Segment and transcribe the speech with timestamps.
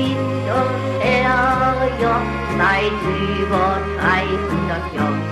[0.00, 1.36] Pizzeria
[2.58, 2.92] seit
[3.40, 5.22] über 300 Jahren.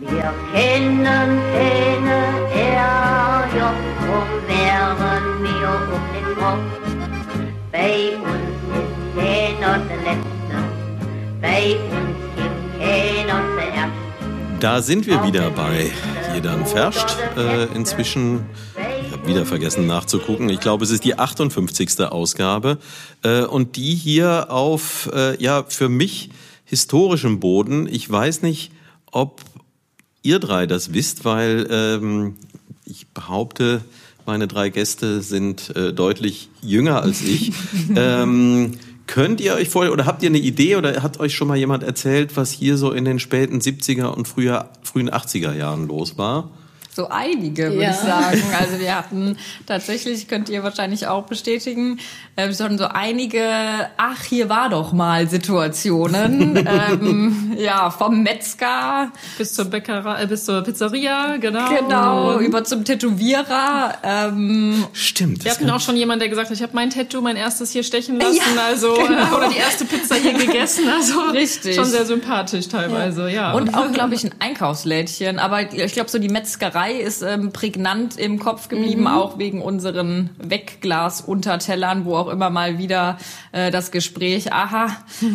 [0.00, 2.18] Wir kennen keine
[2.54, 6.68] Ärger, drum wären wir um den Kopf.
[7.72, 10.56] Bei uns ist keiner der Letzte,
[11.42, 14.60] bei uns gibt keiner zuerst.
[14.60, 15.90] Da sind wir wieder bei
[16.34, 17.16] Jedan Ferscht.
[17.36, 18.46] Äh, inzwischen,
[19.26, 22.00] wieder vergessen nachzugucken, ich glaube, es ist die 58.
[22.00, 22.78] Ausgabe.
[23.22, 26.30] Äh, und die hier auf, äh, ja, für mich
[26.64, 27.88] historischem Boden.
[27.90, 28.72] Ich weiß nicht,
[29.10, 29.40] ob
[30.22, 32.34] ihr drei das wisst, weil ähm,
[32.84, 33.82] ich behaupte,
[34.26, 37.52] meine drei Gäste sind äh, deutlich jünger als ich.
[37.96, 38.72] ähm,
[39.06, 41.84] könnt ihr euch vorstellen, oder habt ihr eine Idee oder hat euch schon mal jemand
[41.84, 46.50] erzählt, was hier so in den späten 70er und früher, frühen 80er Jahren los war?
[46.96, 47.90] So einige, würde Ja.
[47.90, 48.42] ich sagen.
[48.58, 49.36] Also wir hatten
[49.66, 51.98] tatsächlich, könnt ihr wahrscheinlich auch bestätigen,
[52.36, 53.42] äh, schon so einige,
[53.98, 56.56] ach, hier war doch mal Situationen.
[56.66, 61.68] ähm, ja, vom Metzger, Bis zur Bäckerei, äh, bis zur Pizzeria, genau.
[61.68, 63.98] genau, über zum Tätowierer.
[64.02, 65.44] Ähm, Stimmt.
[65.44, 67.82] Wir hatten auch schon jemanden, der gesagt hat, ich habe mein Tattoo, mein erstes hier
[67.82, 69.00] stechen lassen, also äh,
[69.36, 71.74] oder die erste Pizza hier gegessen, also Richtig.
[71.74, 73.52] schon sehr sympathisch teilweise, ja.
[73.52, 75.38] Und auch, glaube ich, ein Einkaufslädchen.
[75.38, 80.30] Aber ich glaube, so die Metzgerei ist ähm, prägnant im Kopf geblieben, auch wegen unseren
[80.38, 83.18] Wegglas-Untertellern, wo auch immer mal wieder
[83.52, 84.88] äh, das Gespräch, aha,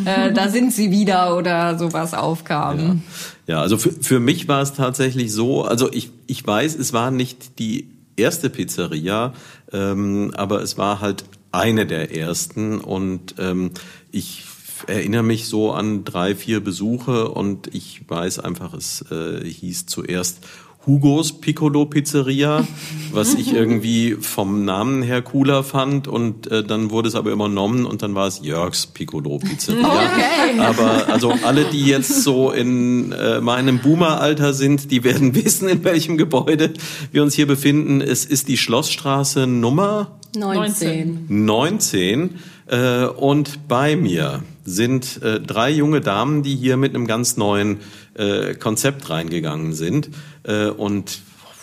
[0.05, 3.03] äh, da sind sie wieder oder sowas aufkam.
[3.47, 7.11] Ja, also für, für mich war es tatsächlich so, also ich, ich weiß, es war
[7.11, 9.33] nicht die erste Pizzeria,
[9.71, 13.71] ähm, aber es war halt eine der ersten und ähm,
[14.11, 14.43] ich
[14.87, 20.39] erinnere mich so an drei, vier Besuche und ich weiß einfach, es äh, hieß zuerst
[20.87, 22.65] Hugos Piccolo Pizzeria,
[23.11, 27.85] was ich irgendwie vom Namen her cooler fand und äh, dann wurde es aber übernommen
[27.85, 29.81] und dann war es Jörgs Piccolo Pizzeria.
[30.11, 30.59] Okay.
[30.59, 35.83] Aber also alle, die jetzt so in äh, meinem Boomer-Alter sind, die werden wissen, in
[35.83, 36.73] welchem Gebäude
[37.11, 38.01] wir uns hier befinden.
[38.01, 41.25] Es ist die Schlossstraße Nummer 19.
[41.27, 42.29] 19
[42.67, 47.79] äh, und bei mir sind äh, drei junge Damen, die hier mit einem ganz neuen
[48.13, 50.09] äh, Konzept reingegangen sind
[50.43, 51.19] äh, und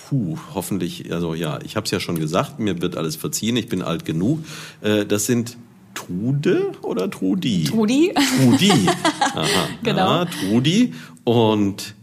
[0.09, 3.69] puh, hoffentlich, also ja, ich habe es ja schon gesagt, mir wird alles verziehen, ich
[3.69, 4.45] bin alt genug.
[4.81, 5.57] Äh, das sind
[5.95, 7.65] Trude oder Trudi?
[7.65, 8.15] Trudi?
[8.15, 8.71] Trudi.
[9.35, 9.99] Aha, Genau.
[9.99, 10.95] Ja, Trudi
[11.25, 11.95] und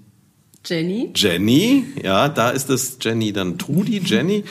[0.65, 1.85] Jenny Jenny.
[2.03, 4.43] Ja, da ist es Jenny dann Trudi, Jenny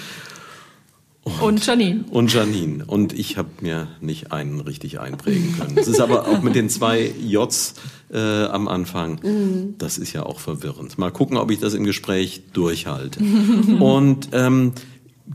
[1.40, 2.04] und Janine.
[2.10, 2.84] und Janine.
[2.84, 5.78] Und ich habe mir nicht einen richtig einprägen können.
[5.78, 7.74] Es ist aber auch mit den zwei Js
[8.12, 10.98] äh, am Anfang, das ist ja auch verwirrend.
[10.98, 13.20] Mal gucken, ob ich das im Gespräch durchhalte.
[13.80, 14.72] und ähm,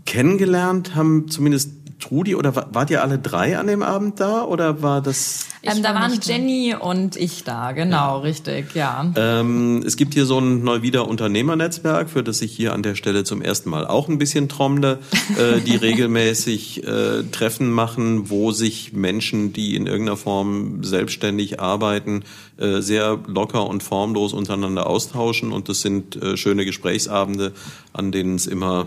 [0.05, 4.81] kennengelernt haben zumindest Trudi oder wa- wart ihr alle drei an dem Abend da oder
[4.81, 5.45] war das?
[5.61, 6.31] Ähm, da war waren nicht da.
[6.33, 9.11] Jenny und ich da, genau, richtig, ja.
[9.17, 13.25] Ähm, es gibt hier so ein Neuwieder Unternehmernetzwerk, für das ich hier an der Stelle
[13.25, 14.99] zum ersten Mal auch ein bisschen trommle,
[15.37, 22.23] äh, die regelmäßig äh, Treffen machen, wo sich Menschen, die in irgendeiner Form selbstständig arbeiten,
[22.57, 25.51] äh, sehr locker und formlos untereinander austauschen.
[25.51, 27.51] Und das sind äh, schöne Gesprächsabende,
[27.91, 28.85] an denen es immer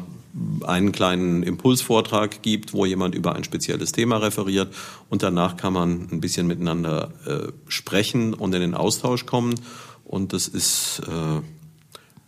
[0.67, 4.73] einen kleinen Impulsvortrag gibt, wo jemand über ein spezielles Thema referiert
[5.11, 9.55] und danach kann man ein bisschen miteinander äh, sprechen und in den Austausch kommen
[10.05, 11.41] und das ist äh,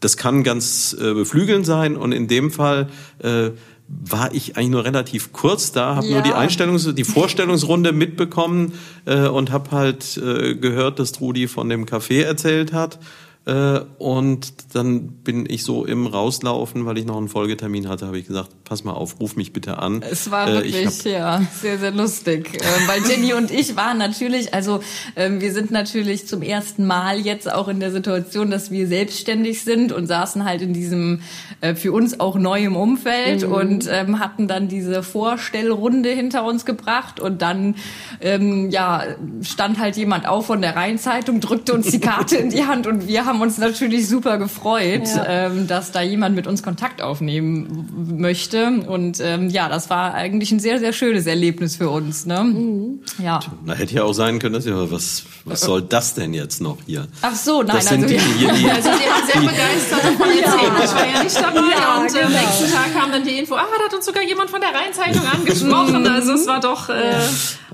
[0.00, 2.88] das kann ganz äh, beflügelnd sein und in dem Fall
[3.20, 3.50] äh,
[3.88, 6.22] war ich eigentlich nur relativ kurz da, habe nur Ja.
[6.22, 8.72] die Einstellungs die Vorstellungsrunde mitbekommen
[9.06, 12.98] äh, und habe halt äh, gehört, dass Trudi von dem Café erzählt hat.
[13.46, 18.18] Äh, und dann bin ich so im Rauslaufen, weil ich noch einen Folgetermin hatte, habe
[18.18, 20.02] ich gesagt, pass mal auf, ruf mich bitte an.
[20.08, 22.50] Es war Äh, ich wirklich, hab- ja, sehr, sehr lustig.
[22.54, 24.80] Ähm, weil Jenny und ich waren natürlich, also
[25.16, 29.62] ähm, wir sind natürlich zum ersten Mal jetzt auch in der Situation, dass wir selbstständig
[29.64, 31.20] sind und saßen halt in diesem
[31.60, 37.20] äh, für uns auch neuem Umfeld und ähm, hatten dann diese Vorstellrunde hinter uns gebracht
[37.20, 37.74] und dann
[38.20, 39.02] ähm, ja
[39.42, 43.08] stand halt jemand auf von der Rheinzeitung, drückte uns die Karte in die Hand und
[43.08, 45.46] wir haben uns natürlich super gefreut, Ja.
[45.46, 48.14] ähm, dass da jemand mit uns Kontakt aufnehmen w-
[48.54, 48.88] möchte.
[48.90, 52.26] Und ähm, ja, das war eigentlich ein sehr, sehr schönes Erlebnis für uns.
[52.26, 52.98] Ne?
[53.22, 53.40] Ja.
[53.64, 56.78] Na, hätte ja auch sein können, dass ja, was, was soll das denn jetzt noch
[56.86, 57.06] hier?
[57.22, 58.52] Ach so, nein, Das sind also die, ja.
[58.54, 60.72] die, Also sie hat sehr begeistert davon erzählt.
[60.84, 62.40] Ich war ja nicht dabei Ja, und äh, am genau.
[62.40, 65.26] nächsten Tag kam dann die Info, ah, da hat uns sogar jemand von der Rheinzeitung
[65.26, 66.06] angesprochen.
[66.06, 67.14] Also es war doch äh,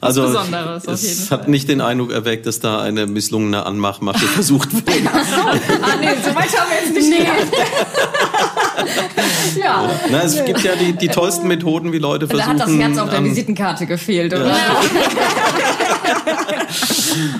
[0.00, 1.38] was also Besonderes auf jeden es Fall.
[1.40, 4.86] hat nicht den Eindruck erweckt, dass da eine misslungene Anmachmasche versucht wurde.
[5.12, 7.52] Ah, nee, so weit haben wir jetzt nicht gehabt.
[9.58, 9.90] ja.
[10.10, 12.58] Na, es gibt ja die, die tollsten Methoden, wie Leute versuchen.
[12.58, 14.48] Da hat das Herz auf der ähm, Visitenkarte gefehlt, oder?
[14.48, 14.56] Ja.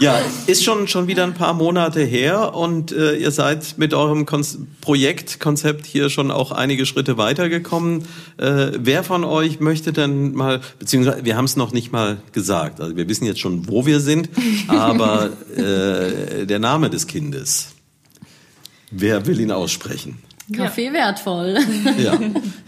[0.01, 4.27] ja, ist schon, schon wieder ein paar Monate her und äh, ihr seid mit eurem
[4.27, 4.45] Kon
[4.81, 8.05] Projektkonzept hier schon auch einige Schritte weitergekommen.
[8.39, 12.81] Äh, wer von euch möchte denn mal, beziehungsweise wir haben es noch nicht mal gesagt,
[12.81, 14.31] also wir wissen jetzt schon, wo wir sind,
[14.69, 17.69] aber äh, der Name des Kindes.
[18.91, 20.19] Wer will ihn aussprechen?
[20.53, 21.59] Kaffee wertvoll.
[21.99, 22.19] Ja,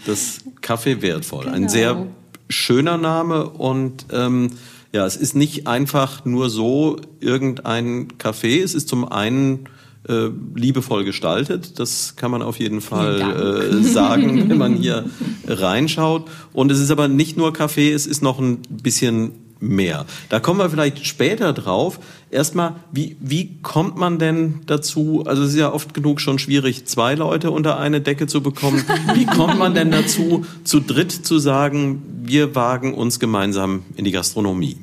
[0.07, 1.45] das Kaffee wertvoll.
[1.45, 1.57] Genau.
[1.57, 2.07] Ein sehr
[2.49, 4.51] schöner Name und ähm,
[4.93, 8.63] ja, es ist nicht einfach nur so irgendein Café.
[8.63, 9.69] Es ist zum einen
[10.09, 11.79] äh, liebevoll gestaltet.
[11.79, 15.07] Das kann man auf jeden Fall äh, sagen, wenn man hier
[15.47, 16.29] reinschaut.
[16.53, 19.33] Und es ist aber nicht nur Kaffee, es ist noch ein bisschen
[19.63, 20.05] mehr.
[20.29, 21.99] Da kommen wir vielleicht später drauf.
[22.31, 25.23] Erstmal, wie, wie kommt man denn dazu?
[25.27, 28.85] Also es ist ja oft genug schon schwierig, zwei Leute unter eine Decke zu bekommen.
[29.15, 34.13] Wie kommt man denn dazu, zu dritt zu sagen, wir wagen uns gemeinsam in die
[34.13, 34.79] Gastronomie?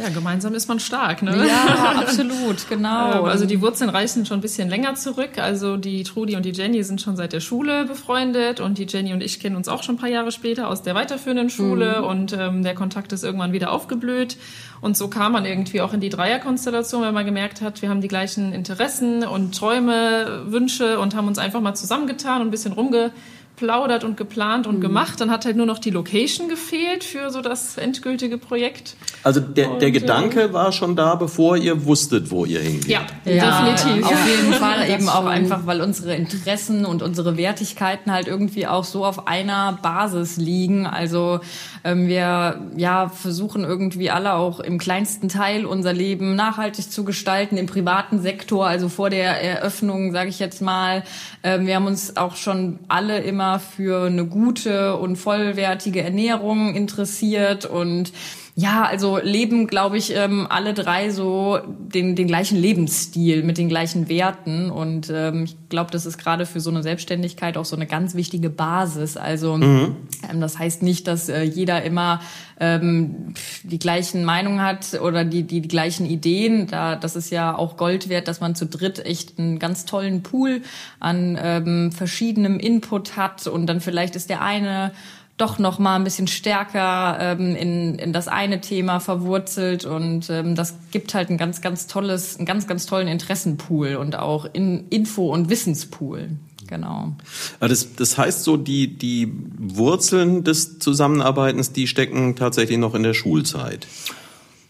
[0.00, 1.46] Ja, gemeinsam ist man stark, ne?
[1.46, 3.18] Ja, absolut, genau.
[3.18, 5.38] Ähm, also die Wurzeln reichen schon ein bisschen länger zurück.
[5.38, 9.12] Also die Trudi und die Jenny sind schon seit der Schule befreundet und die Jenny
[9.12, 12.04] und ich kennen uns auch schon ein paar Jahre später aus der weiterführenden Schule mhm.
[12.04, 14.36] und ähm, der Kontakt ist irgendwann wieder aufgeblüht.
[14.80, 18.00] Und so kam man irgendwie auch in die Dreierkonstellation, weil man gemerkt hat, wir haben
[18.00, 22.72] die gleichen Interessen und Träume, Wünsche und haben uns einfach mal zusammengetan und ein bisschen
[22.72, 23.12] rumge
[23.60, 24.80] geplaudert und geplant und mhm.
[24.80, 25.20] gemacht.
[25.20, 28.96] Dann hat halt nur noch die Location gefehlt für so das endgültige Projekt.
[29.22, 30.52] Also der, und, der Gedanke ja.
[30.52, 32.88] war schon da, bevor ihr wusstet, wo ihr hingeht.
[32.88, 34.06] Ja, ja definitiv.
[34.06, 38.84] Auf jeden Fall eben auch einfach, weil unsere Interessen und unsere Wertigkeiten halt irgendwie auch
[38.84, 40.86] so auf einer Basis liegen.
[40.86, 41.40] Also
[41.84, 47.58] ähm, wir ja versuchen irgendwie alle auch im kleinsten Teil unser Leben nachhaltig zu gestalten
[47.58, 48.66] im privaten Sektor.
[48.66, 51.02] Also vor der Eröffnung, sage ich jetzt mal,
[51.42, 57.64] ähm, wir haben uns auch schon alle immer für eine gute und vollwertige Ernährung interessiert
[57.64, 58.12] und
[58.54, 63.68] ja, also leben, glaube ich, ähm, alle drei so den, den gleichen Lebensstil mit den
[63.68, 64.70] gleichen Werten.
[64.70, 68.14] Und ähm, ich glaube, das ist gerade für so eine Selbstständigkeit auch so eine ganz
[68.14, 69.16] wichtige Basis.
[69.16, 69.96] Also mhm.
[70.30, 72.20] ähm, das heißt nicht, dass äh, jeder immer
[72.58, 76.66] ähm, die gleichen Meinungen hat oder die, die, die gleichen Ideen.
[76.66, 80.22] Da, das ist ja auch Gold wert, dass man zu dritt echt einen ganz tollen
[80.22, 80.62] Pool
[80.98, 84.92] an ähm, verschiedenem Input hat und dann vielleicht ist der eine
[85.40, 90.54] doch noch mal ein bisschen stärker ähm, in, in das eine Thema verwurzelt und ähm,
[90.54, 94.88] das gibt halt ein ganz ganz tolles, einen ganz ganz tollen Interessenpool und auch in
[94.88, 96.30] Info und Wissenspool.
[96.66, 97.14] Genau.
[97.58, 103.12] Das, das heißt so, die, die Wurzeln des Zusammenarbeitens, die stecken tatsächlich noch in der
[103.12, 103.88] Schulzeit.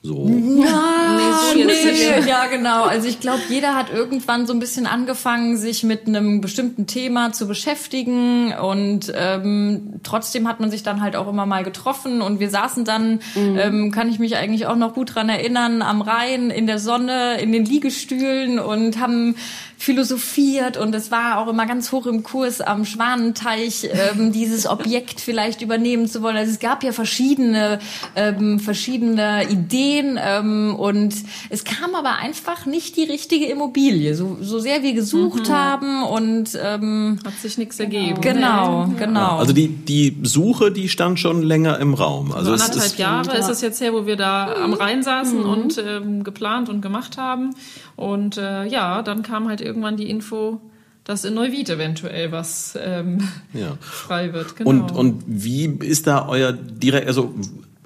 [0.03, 0.27] So.
[0.27, 2.27] Ja, nee, so nee.
[2.27, 2.85] ja, genau.
[2.85, 7.33] Also ich glaube, jeder hat irgendwann so ein bisschen angefangen, sich mit einem bestimmten Thema
[7.33, 12.41] zu beschäftigen und ähm, trotzdem hat man sich dann halt auch immer mal getroffen und
[12.41, 13.59] wir saßen dann, mhm.
[13.59, 17.39] ähm, kann ich mich eigentlich auch noch gut dran erinnern, am Rhein in der Sonne,
[17.39, 19.37] in den Liegestühlen und haben
[19.81, 25.23] philosophiert und es war auch immer ganz hoch im Kurs am Schwanenteich, ähm, dieses Objekt
[25.23, 26.37] vielleicht übernehmen zu wollen.
[26.37, 27.79] Also es gab ja verschiedene,
[28.15, 31.15] ähm, verschiedene Ideen ähm, und
[31.49, 34.15] es kam aber einfach nicht die richtige Immobilie.
[34.15, 35.53] So, so sehr wir gesucht mhm.
[35.55, 38.21] haben und ähm, hat sich nichts ergeben.
[38.21, 38.97] Genau, nee.
[38.99, 39.39] genau.
[39.39, 42.33] Also die, die Suche, die stand schon länger im Raum.
[42.33, 45.49] Also so anderthalb Jahre ist es jetzt her, wo wir da am Rhein saßen mhm.
[45.49, 47.55] und ähm, geplant und gemacht haben.
[47.97, 50.61] Und äh, ja, dann kam halt irgendwann die Info,
[51.05, 53.77] dass in Neuwied eventuell was ähm, ja.
[53.81, 54.57] frei wird.
[54.57, 54.71] Genau.
[54.71, 57.33] Und, und wie ist da euer direkt, also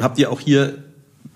[0.00, 0.78] habt ihr auch hier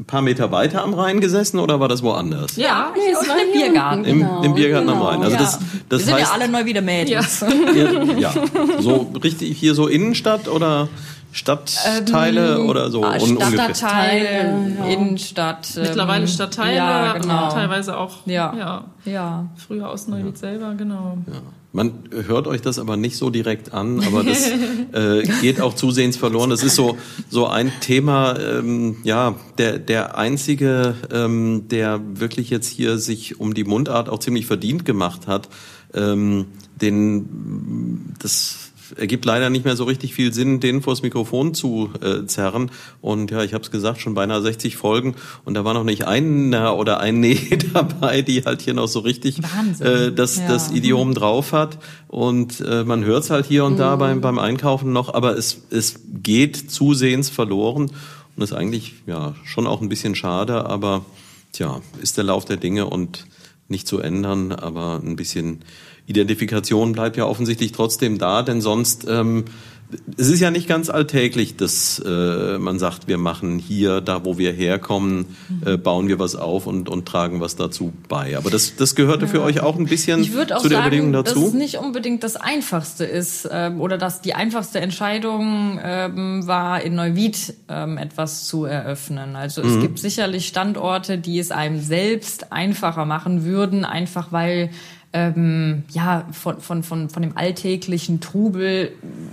[0.01, 2.57] ein paar Meter weiter am Rhein gesessen oder war das woanders?
[2.57, 4.05] Ja, nee, es war im Biergarten.
[4.05, 4.43] Im, genau.
[4.43, 5.01] Im Biergarten genau.
[5.01, 5.23] am Rhein.
[5.23, 5.43] Also ja.
[5.43, 7.45] das, das Wir sind heißt, ja alle Neuwieder Mädels.
[7.75, 7.91] Ja.
[8.19, 8.33] ja,
[8.81, 10.89] so richtig hier so Innenstadt oder?
[11.33, 13.05] Stadtteile ähm, oder so?
[13.05, 14.85] Ah, Stadtteile, ja.
[14.87, 15.77] Innenstadt.
[15.77, 17.51] Ähm, Mittlerweile Stadtteile, ja, genau.
[17.51, 18.55] teilweise auch ja.
[18.57, 19.49] Ja, ja.
[19.57, 20.37] früher aus Neuwied ja.
[20.37, 21.19] selber, genau.
[21.27, 21.41] Ja.
[21.71, 21.93] Man
[22.27, 24.51] hört euch das aber nicht so direkt an, aber das
[24.93, 26.49] äh, geht auch zusehends verloren.
[26.49, 26.97] Das ist so
[27.29, 33.53] so ein Thema, ähm, ja, der der einzige, ähm, der wirklich jetzt hier sich um
[33.53, 35.51] die Mundart auch ziemlich verdient gemacht hat,
[35.93, 36.47] ähm,
[36.81, 42.27] den das ergibt leider nicht mehr so richtig viel Sinn, den vors Mikrofon zu äh,
[42.27, 42.71] zerren.
[43.01, 45.15] Und ja, ich habe es gesagt, schon beinahe 60 Folgen
[45.45, 49.01] und da war noch nicht einer oder ein Nee dabei, die halt hier noch so
[49.01, 49.41] richtig
[49.81, 50.49] äh, das, ja.
[50.49, 51.79] das Idiom drauf hat.
[52.07, 54.01] Und äh, man hört es halt hier und da mhm.
[54.01, 57.91] beim, beim Einkaufen noch, aber es, es geht zusehends verloren
[58.37, 61.05] und ist eigentlich ja schon auch ein bisschen schade, aber
[61.53, 63.27] tja, ist der Lauf der Dinge und
[63.69, 65.61] nicht zu ändern, aber ein bisschen
[66.09, 69.45] Identifikation bleibt ja offensichtlich trotzdem da, denn sonst ähm,
[70.19, 74.37] es ist ja nicht ganz alltäglich, dass äh, man sagt, wir machen hier, da wo
[74.37, 78.37] wir herkommen, äh, bauen wir was auf und, und tragen was dazu bei.
[78.37, 79.31] Aber das, das gehörte ja.
[79.31, 81.41] für euch auch ein bisschen ich auch zu der sagen, Überlegung dazu?
[81.41, 86.83] Dass es nicht unbedingt das Einfachste ist ähm, oder dass die einfachste Entscheidung ähm, war,
[86.83, 89.37] in Neuwied ähm, etwas zu eröffnen.
[89.37, 89.81] Also es mhm.
[89.81, 94.71] gibt sicherlich Standorte, die es einem selbst einfacher machen würden, einfach weil
[95.13, 98.93] ähm, ja, von, von, von, von dem alltäglichen Trubel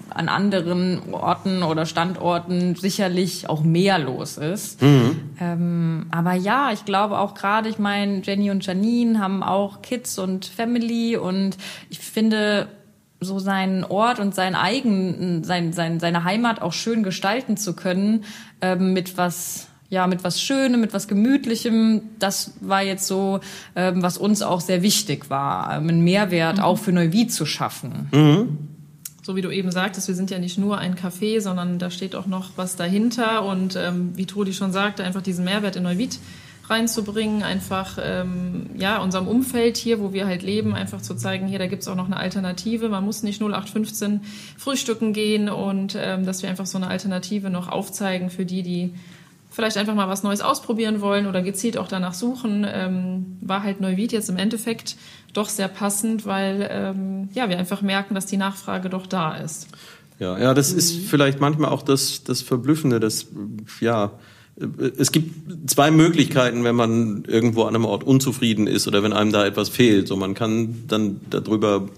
[0.09, 4.81] an anderen Orten oder Standorten sicherlich auch mehr los ist.
[4.81, 5.19] Mhm.
[5.39, 10.17] Ähm, aber ja, ich glaube auch gerade, ich meine, Jenny und Janine haben auch Kids
[10.17, 11.57] und Family und
[11.89, 12.67] ich finde,
[13.19, 18.23] so seinen Ort und sein eigen, sein, sein, seine Heimat auch schön gestalten zu können,
[18.61, 22.01] ähm, mit was ja, mit was Schönem, mit was Gemütlichem.
[22.19, 23.39] Das war jetzt so,
[23.77, 26.63] ähm, was uns auch sehr wichtig war, ähm, einen Mehrwert mhm.
[26.63, 28.09] auch für Neuwied zu schaffen.
[28.11, 28.57] Mhm.
[29.23, 32.13] So wie du eben sagtest, wir sind ja nicht nur ein Café, sondern da steht
[32.13, 33.45] auch noch was dahinter.
[33.45, 36.19] Und ähm, wie Trudi schon sagte, einfach diesen Mehrwert in Neuwied
[36.69, 41.59] reinzubringen, einfach ähm, ja unserem Umfeld hier, wo wir halt leben, einfach zu zeigen, hier,
[41.59, 42.89] da gibt's auch noch eine Alternative.
[42.89, 44.21] Man muss nicht 0815
[44.57, 48.93] frühstücken gehen und ähm, dass wir einfach so eine Alternative noch aufzeigen für die, die
[49.55, 53.79] vielleicht einfach mal was Neues ausprobieren wollen oder gezielt auch danach suchen, ähm, war halt
[53.79, 54.97] Neuwied jetzt im Endeffekt
[55.33, 59.67] doch sehr passend, weil ähm, ja, wir einfach merken, dass die Nachfrage doch da ist.
[60.19, 60.79] Ja, ja, das mhm.
[60.79, 63.27] ist vielleicht manchmal auch das, das Verblüffende, das,
[63.79, 64.11] ja,
[64.97, 69.33] es gibt zwei Möglichkeiten, wenn man irgendwo an einem Ort unzufrieden ist oder wenn einem
[69.33, 70.07] da etwas fehlt.
[70.07, 71.89] So, man kann dann darüber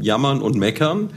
[0.00, 1.10] jammern und meckern.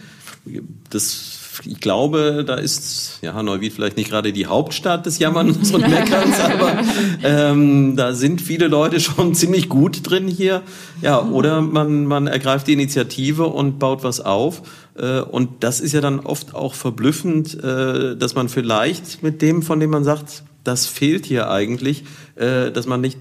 [0.90, 5.88] Das ich glaube, da ist ja Neuwied vielleicht nicht gerade die Hauptstadt des Jammerns und
[5.88, 6.82] Meckerns, aber
[7.24, 10.64] ähm, da sind viele Leute schon ziemlich gut drin hier.
[11.02, 14.62] Ja, oder man, man ergreift die Initiative und baut was auf.
[14.98, 19.62] Äh, und das ist ja dann oft auch verblüffend, äh, dass man vielleicht mit dem,
[19.62, 22.04] von dem man sagt, das fehlt hier eigentlich,
[22.36, 23.18] äh, dass man nicht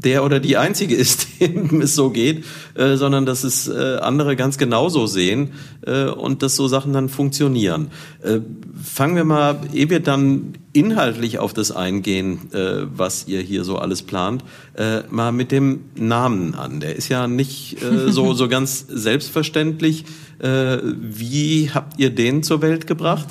[0.00, 2.44] der oder die einzige ist, dem es so geht,
[2.74, 5.52] äh, sondern dass es äh, andere ganz genauso sehen
[5.86, 7.88] äh, und dass so Sachen dann funktionieren.
[8.22, 8.40] Äh,
[8.82, 13.76] fangen wir mal, ehe wir dann inhaltlich auf das eingehen, äh, was ihr hier so
[13.76, 14.42] alles plant,
[14.74, 16.80] äh, mal mit dem Namen an.
[16.80, 17.76] Der ist ja nicht
[18.08, 20.04] so, so ganz selbstverständlich.
[20.40, 23.28] wie habt ihr den zur Welt gebracht?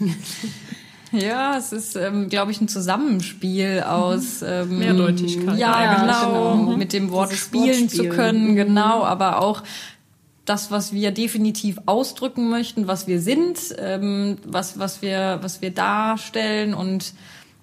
[1.12, 4.46] Ja, es ist, ähm, glaube ich, ein Zusammenspiel aus mhm.
[4.48, 5.58] ähm, Mehrdeutigkeit.
[5.58, 8.56] Ja, ja genau, genau, mit dem Wort Dieses spielen zu können, mhm.
[8.56, 9.62] genau, aber auch
[10.44, 15.70] das, was wir definitiv ausdrücken möchten, was wir sind, ähm, was, was wir, was wir
[15.70, 17.12] darstellen und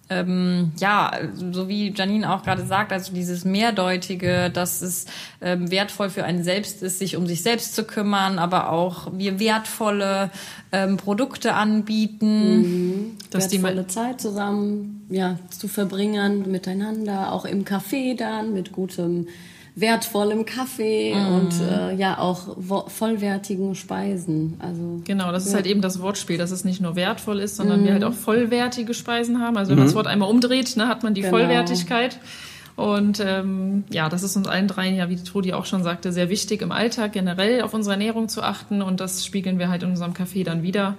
[0.10, 5.06] ähm, ja, so wie Janine auch gerade sagt, also dieses Mehrdeutige, dass es
[5.42, 9.40] ähm, wertvoll für einen selbst ist, sich um sich selbst zu kümmern, aber auch wir
[9.40, 10.32] wertvolle
[10.72, 12.58] ähm, Produkte anbieten.
[12.58, 13.18] Mhm.
[13.30, 19.28] Dass wertvolle die Zeit zusammen ja, zu verbringen, miteinander, auch im Café dann mit gutem
[19.80, 21.34] wertvollem Kaffee mm.
[21.34, 22.58] und äh, ja auch
[22.90, 24.56] vollwertigen Speisen.
[24.60, 27.82] Also genau, das ist halt eben das Wortspiel, dass es nicht nur wertvoll ist, sondern
[27.82, 27.86] mm.
[27.86, 29.58] wir halt auch vollwertige Speisen haben.
[29.58, 29.80] Also wenn mm.
[29.80, 31.38] man das Wort einmal umdreht, ne, hat man die genau.
[31.38, 32.20] Vollwertigkeit.
[32.76, 36.30] Und ähm, ja, das ist uns allen dreien ja, wie Trudi auch schon sagte, sehr
[36.30, 39.90] wichtig im Alltag generell auf unsere Ernährung zu achten und das spiegeln wir halt in
[39.90, 40.96] unserem Kaffee dann wieder.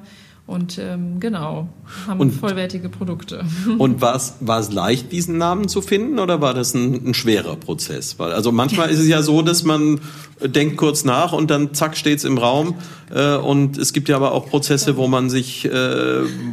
[0.51, 1.69] Und ähm, genau,
[2.09, 3.45] haben und, vollwertige Produkte.
[3.79, 7.15] Und war es, war es leicht, diesen Namen zu finden oder war das ein, ein
[7.15, 8.19] schwerer Prozess?
[8.19, 10.01] Weil, also manchmal ist es ja so, dass man
[10.43, 12.75] denkt kurz nach und dann zack steht's im Raum.
[13.15, 15.71] Äh, und es gibt ja aber auch Prozesse, wo man sich äh,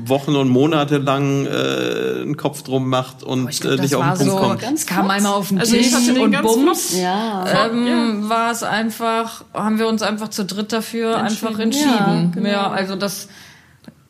[0.06, 4.28] Wochen und Monate lang äh, einen Kopf drum macht und glaub, äh, nicht auf den
[4.28, 4.62] Punkt so, kommt.
[4.62, 6.96] Ganz kam einmal auf den also Tisch und bums.
[6.96, 7.46] Ja.
[7.72, 8.30] Ähm, ja.
[8.30, 11.90] war es einfach, haben wir uns einfach zu dritt dafür einfach entschieden.
[11.90, 12.50] Ja, genau.
[12.50, 13.28] ja also das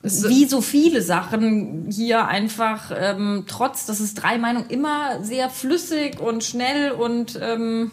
[0.03, 6.19] wie so viele Sachen hier einfach, ähm, trotz dass es drei Meinungen immer sehr flüssig
[6.19, 7.91] und schnell und ähm,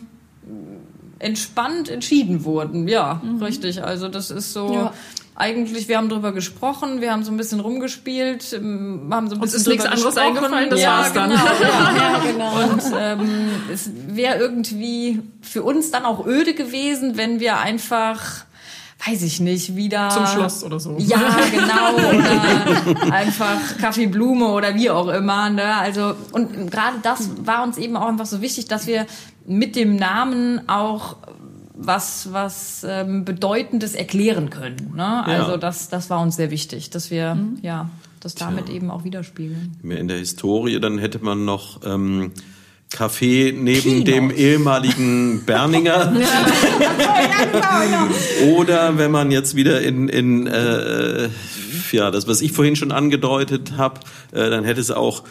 [1.19, 2.87] entspannt entschieden wurden.
[2.89, 3.43] Ja, mhm.
[3.43, 3.83] richtig.
[3.83, 4.73] Also das ist so.
[4.73, 4.93] Ja.
[5.37, 9.41] Eigentlich, wir haben drüber gesprochen, wir haben so ein bisschen rumgespielt, ähm, haben so ein
[9.41, 11.31] bisschen Uns ist nichts anderes eingefallen, das ja, war's dann.
[11.31, 12.73] Genau, ja, ja, genau.
[12.73, 18.45] Und ähm, es wäre irgendwie für uns dann auch öde gewesen, wenn wir einfach
[19.07, 20.09] weiß ich nicht, wieder.
[20.11, 20.97] Zum Schloss oder so.
[20.99, 21.19] Ja,
[21.51, 21.95] genau.
[21.95, 25.51] Oder einfach Kaffeeblume oder wie auch immer.
[25.51, 25.75] Ne?
[25.77, 29.07] Also, und gerade das war uns eben auch einfach so wichtig, dass wir
[29.47, 31.17] mit dem Namen auch
[31.77, 34.93] was was ähm, bedeutendes erklären können.
[34.95, 35.25] Ne?
[35.27, 35.57] Also ja.
[35.57, 37.59] das das war uns sehr wichtig, dass wir mhm.
[37.63, 38.77] ja das damit Tja.
[38.77, 39.77] eben auch widerspiegeln.
[39.83, 42.33] Mehr in der Historie, dann hätte man noch ähm,
[42.95, 46.15] Café neben dem ehemaligen Berninger.
[48.57, 51.29] Oder wenn man jetzt wieder in, in äh,
[51.91, 54.01] ja, das, was ich vorhin schon angedeutet habe,
[54.33, 55.25] äh, dann hätte es auch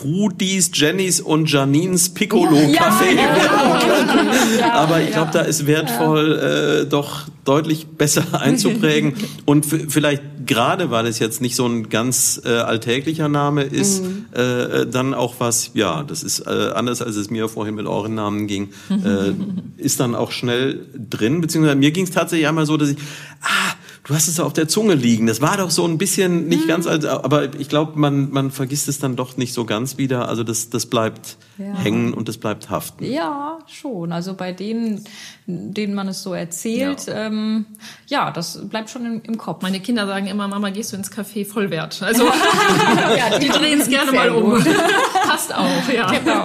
[0.00, 3.00] Trudis, Jennys und Janines Piccolo Café Ja,
[3.36, 4.62] werden können.
[4.72, 9.12] Aber ich glaube, da ist wertvoll, äh, doch deutlich besser einzuprägen.
[9.44, 14.02] Und vielleicht gerade, weil es jetzt nicht so ein ganz äh, alltäglicher Name ist,
[14.32, 18.14] äh, dann auch was, ja, das ist äh, anders, als es mir vorhin mit euren
[18.14, 19.32] Namen ging, äh,
[19.76, 21.42] ist dann auch schnell drin.
[21.42, 22.98] Beziehungsweise mir ging es tatsächlich einmal so, dass ich,
[23.42, 25.26] ah, du hast es auf der Zunge liegen.
[25.26, 28.88] Das war doch so ein bisschen nicht ganz, als, aber ich glaube, man, man vergisst
[28.88, 30.28] es dann doch nicht so ganz wieder.
[30.28, 31.74] Also das, das bleibt Ja.
[31.76, 33.04] hängen und das bleibt haften.
[33.04, 34.12] Ja, schon.
[34.12, 35.04] Also bei denen,
[35.46, 37.66] denen man es so erzählt, ja, ähm,
[38.06, 39.62] ja das bleibt schon im, im Kopf.
[39.62, 42.02] Meine Kinder sagen immer, Mama, gehst du ins Café Vollwert?
[42.02, 42.24] Also
[43.40, 44.62] die drehen es gerne mal um.
[45.24, 46.10] Passt auch, ja.
[46.10, 46.44] Genau.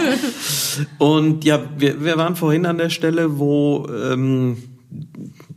[0.98, 4.58] Und ja, wir, wir waren vorhin an der Stelle, wo ähm,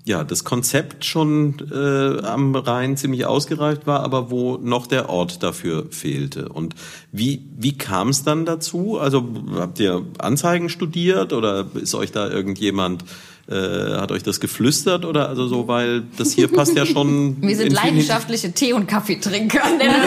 [0.09, 5.43] ja das Konzept schon äh, am Rhein ziemlich ausgereift war, aber wo noch der Ort
[5.43, 6.49] dafür fehlte.
[6.49, 6.75] Und
[7.13, 8.99] wie wie kam es dann dazu?
[8.99, 9.25] Also
[9.55, 13.05] habt ihr Anzeigen studiert oder ist euch da irgendjemand
[13.49, 17.39] äh, hat euch das geflüstert oder also so, weil das hier passt ja schon.
[17.41, 19.63] Wir sind leidenschaftliche Tee- und Kaffeetrinker.
[19.79, 19.95] nennen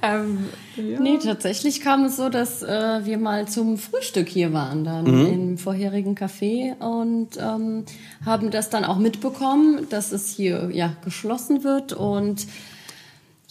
[0.78, 5.06] ähm, Nee, tatsächlich kam es so, dass äh, wir mal zum Frühstück hier waren, dann
[5.06, 7.84] im vorherigen Café und ähm,
[8.24, 12.46] haben das dann auch mitbekommen, dass es hier ja geschlossen wird und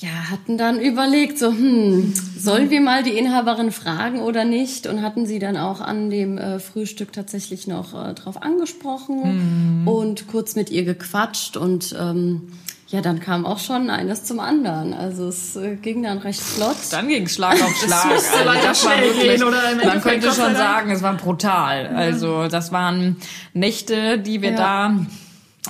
[0.04, 4.86] ja, hatten dann überlegt, so, hm, sollen wir mal die Inhaberin fragen oder nicht?
[4.86, 10.28] Und hatten sie dann auch an dem äh, Frühstück tatsächlich noch äh, drauf angesprochen und
[10.28, 12.50] kurz mit ihr gequatscht und ähm,
[12.94, 14.94] ja, dann kam auch schon eines zum anderen.
[14.94, 16.76] Also es äh, ging dann recht flott.
[16.92, 18.06] Dann ging Schlag auf Schlag.
[18.06, 21.16] musste Also das war schnell wirklich, gehen, oder im man könnte schon sagen, es war
[21.16, 21.88] brutal.
[21.88, 23.16] Also das waren
[23.54, 24.56] Nächte, die wir Ja.
[24.58, 24.96] da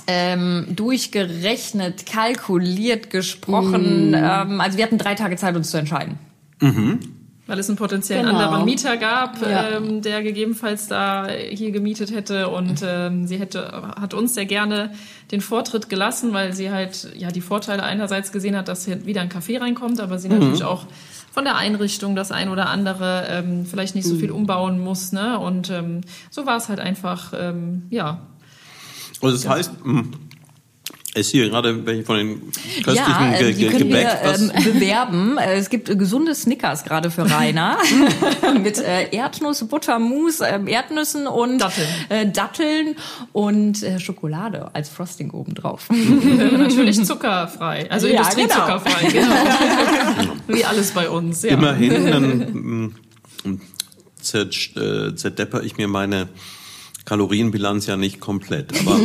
[0.06, 4.12] ähm, durchgerechnet, kalkuliert, gesprochen.
[4.14, 6.18] Ähm, also wir hatten drei Tage Zeit, uns zu entscheiden.
[7.46, 8.38] Weil es einen potenziellen Genau.
[8.38, 9.68] anderen Mieter gab, Ja.
[9.68, 14.92] ähm, der gegebenenfalls da hier gemietet hätte und ähm, sie hätte hat uns sehr gerne
[15.30, 19.20] den Vortritt gelassen, weil sie halt ja die Vorteile einerseits gesehen hat, dass hier wieder
[19.20, 20.86] ein Café reinkommt, aber sie natürlich auch
[21.32, 25.38] von der Einrichtung das ein oder andere ähm, vielleicht nicht so viel umbauen muss, ne?
[25.38, 28.20] Und ähm, so war es halt einfach, ähm, ja,
[29.20, 30.04] Also das heißt, mh,
[31.14, 35.38] ist hier gerade welche von den köstlichen ja, äh, die können Gebäck, wir ähm, bewerben.
[35.38, 37.78] Äh, Es gibt äh, gesunde Snickers gerade für Rainer
[38.62, 41.88] mit äh, Erdnuss, Buttermus, ähm, Erdnüssen und Datteln.
[42.08, 42.96] Äh, Datteln
[43.32, 45.88] und äh, Schokolade als Frosting obendrauf.
[45.90, 50.34] natürlich zuckerfrei, also Ja, industriezuckerfrei, genau.
[50.48, 51.50] Wie alles bei uns, ja.
[51.50, 52.92] immerhin, dann
[53.44, 53.58] mh,
[54.20, 56.28] zert, äh, zerdepper ich mir meine
[57.04, 58.72] Kalorienbilanz ja nicht komplett.
[58.80, 58.98] Aber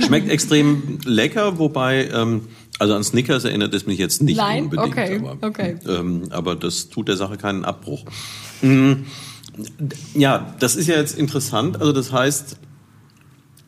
[0.06, 2.42] schmeckt extrem lecker, wobei, ähm,
[2.78, 4.64] also an Snickers erinnert es mich jetzt nicht Nein?
[4.64, 4.88] unbedingt.
[4.88, 5.76] Okay, aber, okay.
[5.88, 8.04] Ähm, aber das tut der Sache keinen Abbruch.
[8.62, 8.92] Mm,
[10.14, 11.80] Ja, das ist ja jetzt interessant.
[11.80, 12.56] Also das heißt,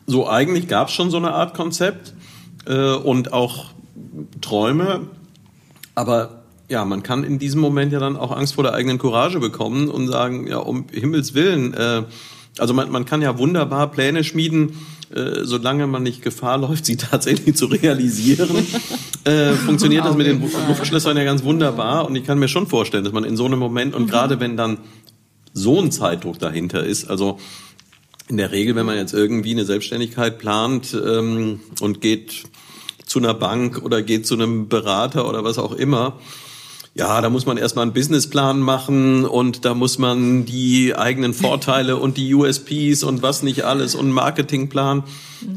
[0.07, 2.13] so eigentlich gab es schon so eine Art Konzept
[2.65, 3.71] äh, und auch
[4.39, 5.01] Träume,
[5.95, 9.39] aber ja, man kann in diesem Moment ja dann auch Angst vor der eigenen Courage
[9.39, 12.03] bekommen und sagen, ja, um Himmels Willen, äh,
[12.57, 14.73] also man, man kann ja wunderbar Pläne schmieden,
[15.13, 18.65] äh, solange man nicht Gefahr läuft, sie tatsächlich zu realisieren,
[19.23, 22.05] äh, funktioniert das mit den Luftschlössern ja ganz wunderbar.
[22.05, 24.57] Und ich kann mir schon vorstellen, dass man in so einem Moment und gerade wenn
[24.57, 24.79] dann
[25.53, 27.37] so ein Zeitdruck dahinter ist, also
[28.29, 32.45] in der Regel, wenn man jetzt irgendwie eine Selbstständigkeit plant ähm, und geht
[33.05, 36.19] zu einer Bank oder geht zu einem Berater oder was auch immer,
[36.93, 41.95] ja, da muss man erstmal einen Businessplan machen und da muss man die eigenen Vorteile
[41.95, 45.03] und die USPs und was nicht alles und einen Marketingplan.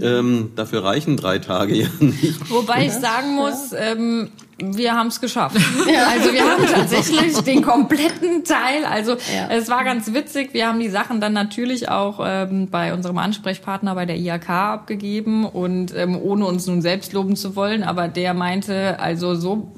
[0.01, 2.51] Ähm, dafür reichen drei Tage ja nicht.
[2.51, 5.57] Wobei ich sagen muss, ähm, wir haben es geschafft.
[6.15, 8.85] Also wir haben tatsächlich den kompletten Teil.
[8.85, 9.49] Also Ja.
[9.51, 10.53] es war ganz witzig.
[10.53, 15.45] Wir haben die Sachen dann natürlich auch ähm, bei unserem Ansprechpartner bei der IHK abgegeben
[15.45, 19.73] und ähm, ohne uns nun selbst loben zu wollen, aber der meinte, also so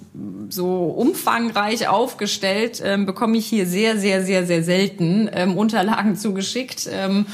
[0.48, 6.88] so umfangreich aufgestellt ähm, bekomme ich hier sehr, sehr, sehr, sehr selten ähm, Unterlagen zugeschickt.
[6.90, 7.26] Ähm,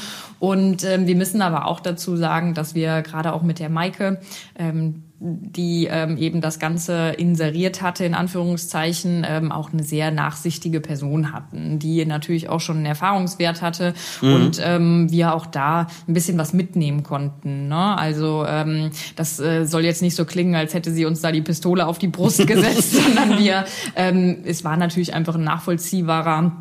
[0.43, 4.19] Und ähm, wir müssen aber auch dazu sagen, dass wir gerade auch mit der Maike
[4.59, 10.81] ähm, die ähm, eben das Ganze inseriert hatte, in Anführungszeichen, ähm, auch eine sehr nachsichtige
[10.81, 14.33] Person hatten, die natürlich auch schon einen Erfahrungswert hatte mhm.
[14.33, 17.69] und ähm, wir auch da ein bisschen was mitnehmen konnten.
[17.69, 17.97] Ne?
[17.97, 21.41] Also ähm, das äh, soll jetzt nicht so klingen, als hätte sie uns da die
[21.41, 23.63] Pistole auf die Brust gesetzt, sondern wir,
[23.95, 26.51] ähm, es war natürlich einfach ein nachvollziehbarer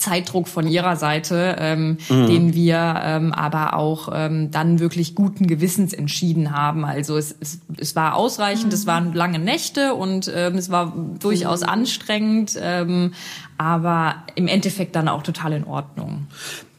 [0.00, 2.26] Zeitdruck von ihrer Seite, ähm, mhm.
[2.26, 6.84] den wir ähm, aber auch ähm, dann wirklich guten Gewissens entschieden haben.
[6.84, 8.72] Also es, es, es war ausreichend, mhm.
[8.72, 11.68] es waren lange Nächte und ähm, es war durchaus mhm.
[11.68, 13.12] anstrengend, ähm,
[13.58, 16.26] aber im Endeffekt dann auch total in Ordnung.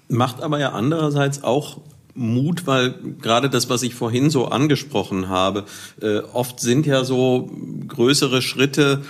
[0.09, 1.77] Macht aber ja andererseits auch
[2.13, 5.65] Mut, weil gerade das, was ich vorhin so angesprochen habe,
[6.01, 7.49] äh, oft sind ja so
[7.87, 9.03] größere Schritte,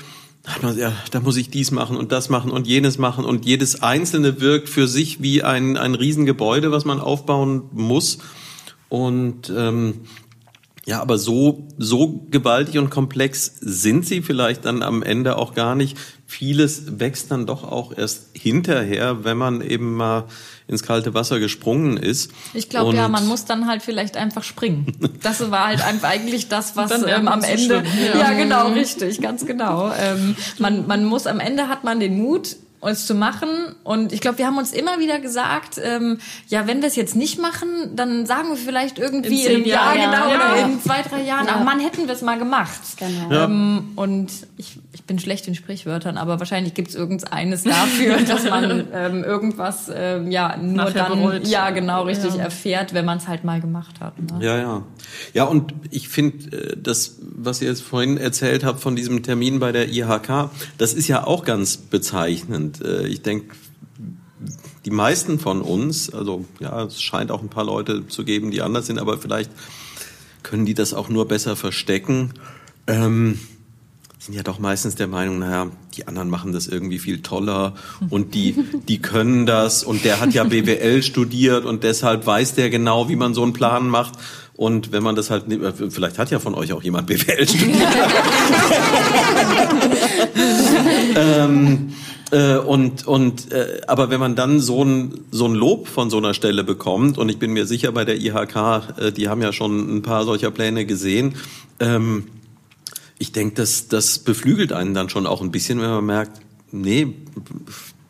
[0.76, 4.42] ja, da muss ich dies machen und das machen und jenes machen und jedes einzelne
[4.42, 8.18] wirkt für sich wie ein, ein Riesengebäude, was man aufbauen muss.
[8.90, 10.02] Und ähm,
[10.86, 15.76] ja, aber so, so gewaltig und komplex sind sie vielleicht dann am Ende auch gar
[15.76, 15.96] nicht.
[16.26, 20.26] Vieles wächst dann doch auch erst hinterher, wenn man eben mal
[20.72, 22.32] ins kalte Wasser gesprungen ist.
[22.54, 24.88] Ich glaube, ja, man muss dann halt vielleicht einfach springen.
[25.22, 27.84] Das war halt einfach eigentlich das, was ähm, am Ende.
[28.14, 28.20] Ja.
[28.20, 28.32] ja.
[28.32, 29.92] genau, richtig, ganz genau.
[29.92, 33.50] Ähm, man, man muss am Ende hat man den Mut, uns zu machen.
[33.84, 36.18] Und ich glaube, wir haben uns immer wieder gesagt, ähm,
[36.48, 39.96] ja, wenn wir es jetzt nicht machen, dann sagen wir vielleicht irgendwie in, in Jahr,
[39.96, 40.36] Jahr genau, ja.
[40.36, 41.58] oder in zwei, drei Jahren, ja.
[41.58, 42.82] ach man, hätten wir es mal gemacht.
[42.98, 43.32] Genau.
[43.32, 43.46] Ja.
[43.46, 48.50] Ähm, und ich, ich bin schlecht in Sprichwörtern, aber wahrscheinlich gibt es irgendeines dafür, dass
[48.50, 51.48] man ähm, irgendwas ähm, ja nur Nachher dann bereut.
[51.48, 54.20] ja genau richtig erfährt, wenn man es halt mal gemacht hat.
[54.20, 54.44] Ne?
[54.44, 54.84] Ja, ja.
[55.34, 59.60] Ja, und ich finde, äh, das, was ihr jetzt vorhin erzählt habt von diesem Termin
[59.60, 62.86] bei der IHK, das ist ja auch ganz bezeichnend sind.
[62.86, 63.56] Äh, ich denke,
[64.86, 68.62] die meisten von uns, also ja, es scheint auch ein paar Leute zu geben, die
[68.62, 69.52] anders sind, aber vielleicht
[70.44, 72.34] können die das auch nur besser verstecken.
[72.88, 73.40] Ähm,
[74.22, 77.74] sind ja doch meistens der Meinung, naja, die anderen machen das irgendwie viel toller
[78.12, 78.54] und die,
[78.88, 83.16] die können das und der hat ja BWL studiert und deshalb weiß der genau, wie
[83.16, 84.14] man so einen Plan macht.
[84.54, 85.46] Und wenn man das halt,
[85.90, 87.82] vielleicht hat ja von euch auch jemand BWL studiert.
[91.16, 91.94] ähm,
[92.30, 96.18] äh, und und äh, aber wenn man dann so ein so ein Lob von so
[96.18, 99.52] einer Stelle bekommt und ich bin mir sicher bei der IHK, äh, die haben ja
[99.52, 101.34] schon ein paar solcher Pläne gesehen.
[101.80, 102.26] Ähm,
[103.22, 107.14] ich denke, das das beflügelt einen dann schon auch ein bisschen, wenn man merkt, nee,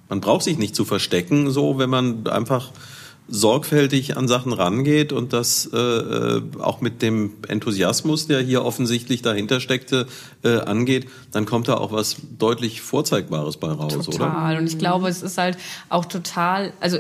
[0.08, 2.72] man braucht sich nicht zu verstecken, so wenn man einfach
[3.28, 9.22] sorgfältig an Sachen rangeht und das äh, äh, auch mit dem Enthusiasmus, der hier offensichtlich
[9.22, 10.08] dahinter steckte,
[10.44, 14.08] äh, angeht, dann kommt da auch was deutlich Vorzeigbares bei raus, total.
[14.08, 14.26] oder?
[14.26, 14.58] Total.
[14.58, 16.98] Und ich glaube, es ist halt auch total, also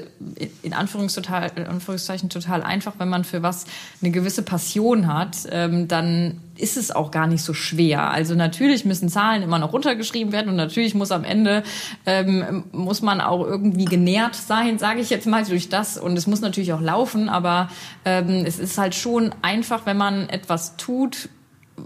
[0.62, 3.65] in Anführungszeichen total einfach, wenn man für was
[4.02, 8.12] eine gewisse Passion hat, ähm, dann ist es auch gar nicht so schwer.
[8.12, 11.64] Also natürlich müssen Zahlen immer noch runtergeschrieben werden und natürlich muss am Ende
[12.06, 16.28] ähm, muss man auch irgendwie genährt sein, sage ich jetzt mal durch das und es
[16.28, 17.70] muss natürlich auch laufen, aber
[18.06, 21.30] ähm, es ist halt schon einfach, wenn man etwas tut,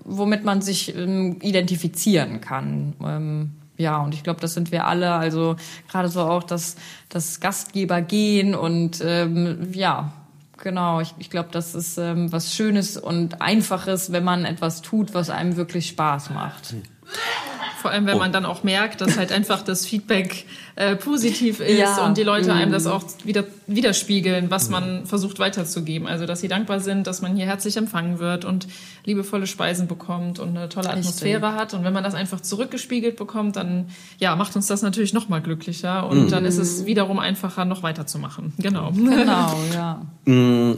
[0.04, 2.94] womit man sich ähm, identifizieren kann.
[3.04, 5.14] Ähm, ja, und ich glaube, das sind wir alle.
[5.14, 5.58] Also
[5.90, 6.76] gerade so auch das,
[7.10, 10.14] das Gastgeber gehen und ähm, ja,
[10.58, 15.14] Genau, ich, ich glaube, das ist ähm, was Schönes und Einfaches, wenn man etwas tut,
[15.14, 16.76] was einem wirklich Spaß macht.
[17.86, 21.78] Vor allem, wenn man dann auch merkt, dass halt einfach das Feedback äh, positiv ist
[21.78, 22.04] ja.
[22.04, 22.92] und die Leute einem das mhm.
[22.94, 26.08] auch wieder widerspiegeln, was man versucht weiterzugeben.
[26.08, 28.66] Also, dass sie dankbar sind, dass man hier herzlich empfangen wird und
[29.04, 31.60] liebevolle Speisen bekommt und eine tolle Atmosphäre Richtig.
[31.62, 31.74] hat.
[31.76, 35.44] Und wenn man das einfach zurückgespiegelt bekommt, dann ja, macht uns das natürlich noch mal
[35.44, 36.30] glücklicher und mhm.
[36.32, 38.54] dann ist es wiederum einfacher, noch weiterzumachen.
[38.58, 38.94] Genau.
[38.94, 40.02] Genau, ja.
[40.26, 40.74] Mhm.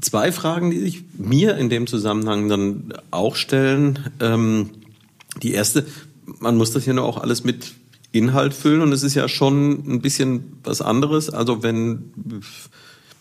[0.00, 3.98] Zwei Fragen, die sich mir in dem Zusammenhang dann auch stellen.
[4.20, 4.70] Ähm,
[5.42, 5.86] die erste,
[6.24, 7.74] man muss das ja nur auch alles mit
[8.12, 11.30] Inhalt füllen und es ist ja schon ein bisschen was anderes.
[11.30, 12.12] Also wenn,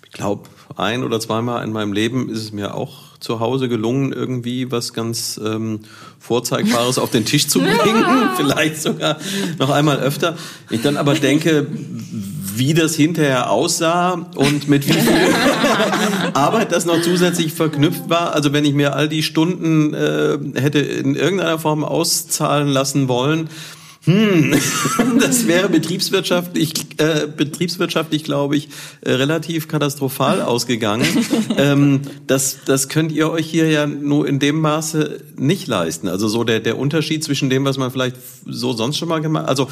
[0.05, 4.13] ich glaube, ein oder zweimal in meinem Leben ist es mir auch zu Hause gelungen,
[4.13, 5.81] irgendwie was ganz ähm,
[6.19, 8.05] Vorzeigbares auf den Tisch zu bringen.
[8.37, 9.17] Vielleicht sogar
[9.57, 10.37] noch einmal öfter.
[10.69, 11.67] Ich dann aber denke,
[12.57, 15.13] wie das hinterher aussah und mit wie viel
[16.33, 18.33] Arbeit das noch zusätzlich verknüpft war.
[18.33, 23.49] Also wenn ich mir all die Stunden äh, hätte in irgendeiner Form auszahlen lassen wollen,
[24.07, 24.55] Hm,
[25.19, 28.69] das wäre betriebswirtschaftlich, äh, betriebswirtschaftlich glaube ich,
[29.01, 31.05] äh, relativ katastrophal ausgegangen.
[31.57, 36.07] ähm, das, das könnt ihr euch hier ja nur in dem Maße nicht leisten.
[36.07, 38.15] Also so der, der Unterschied zwischen dem, was man vielleicht
[38.45, 39.67] so sonst schon mal gemacht Also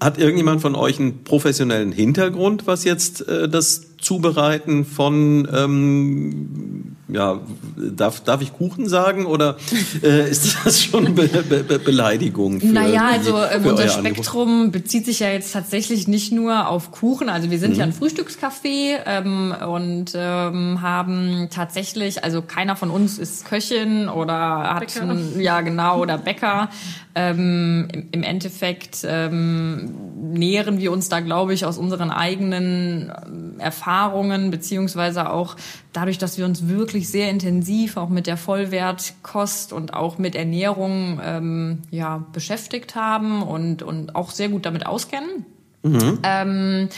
[0.00, 7.40] hat irgendjemand von euch einen professionellen Hintergrund, was jetzt äh, das Zubereiten von, ähm, ja,
[7.76, 9.56] darf, darf ich Kuchen sagen oder
[10.02, 12.60] äh, ist das schon Be Be Beleidigung?
[12.60, 14.72] Für, naja, also ähm, unser Spektrum Angebot?
[14.72, 17.28] bezieht sich ja jetzt tatsächlich nicht nur auf Kuchen.
[17.28, 17.78] Also wir sind mhm.
[17.78, 24.74] ja ein Frühstückscafé ähm, und ähm, haben tatsächlich, also keiner von uns ist Köchin oder
[24.74, 26.68] hat, ein, ja genau, oder Bäcker.
[27.14, 29.92] Ähm, im, Endeffekt ähm,
[30.32, 35.56] nähren wir uns da, glaube ich, aus unseren eigenen ähm, Erfahrungen, beziehungsweise auch
[35.92, 41.20] dadurch, dass wir uns wirklich sehr intensiv auch mit der Vollwertkost und auch mit Ernährung
[41.22, 45.44] ähm, ja, beschäftigt haben und, und auch sehr gut damit auskennen.
[45.82, 46.18] Mhm.
[46.22, 46.88] Ähm,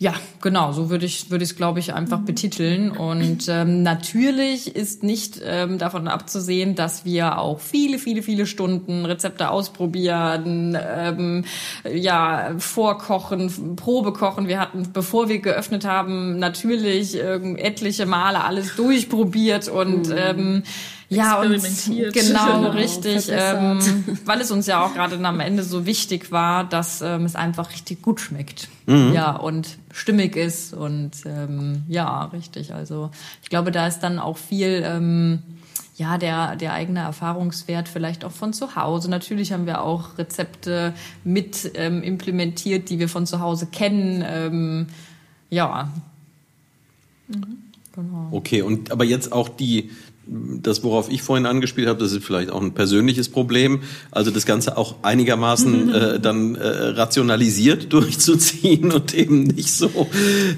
[0.00, 2.24] ja, genau, so würde ich würde ich es glaube ich einfach mhm.
[2.24, 8.46] betiteln und ähm, natürlich ist nicht ähm, davon abzusehen, dass wir auch viele viele viele
[8.46, 11.44] Stunden Rezepte ausprobieren, ähm,
[11.92, 14.46] ja vorkochen, Probe kochen.
[14.46, 20.14] Wir hatten bevor wir geöffnet haben natürlich ähm, etliche Male alles durchprobiert und mhm.
[20.16, 20.62] ähm,
[21.10, 21.48] ja, und
[22.12, 23.78] genau, genau richtig, ähm,
[24.26, 27.70] weil es uns ja auch gerade am Ende so wichtig war, dass ähm, es einfach
[27.72, 28.68] richtig gut schmeckt.
[28.86, 29.12] Mhm.
[29.14, 32.74] Ja, und stimmig ist und ähm, ja, richtig.
[32.74, 33.10] Also
[33.42, 35.42] ich glaube, da ist dann auch viel ähm,
[35.96, 39.10] ja, der, der eigene Erfahrungswert vielleicht auch von zu Hause.
[39.10, 40.94] Natürlich haben wir auch Rezepte
[41.24, 44.22] mit ähm, implementiert, die wir von zu Hause kennen.
[44.26, 44.86] Ähm,
[45.50, 45.90] ja.
[47.26, 47.58] Mhm.
[47.94, 48.28] Genau.
[48.30, 49.90] Okay, und aber jetzt auch die,
[50.28, 53.80] das, worauf ich vorhin angespielt habe, das ist vielleicht auch ein persönliches Problem.
[54.10, 59.88] Also das Ganze auch einigermaßen äh, dann äh, rationalisiert durchzuziehen und eben nicht so.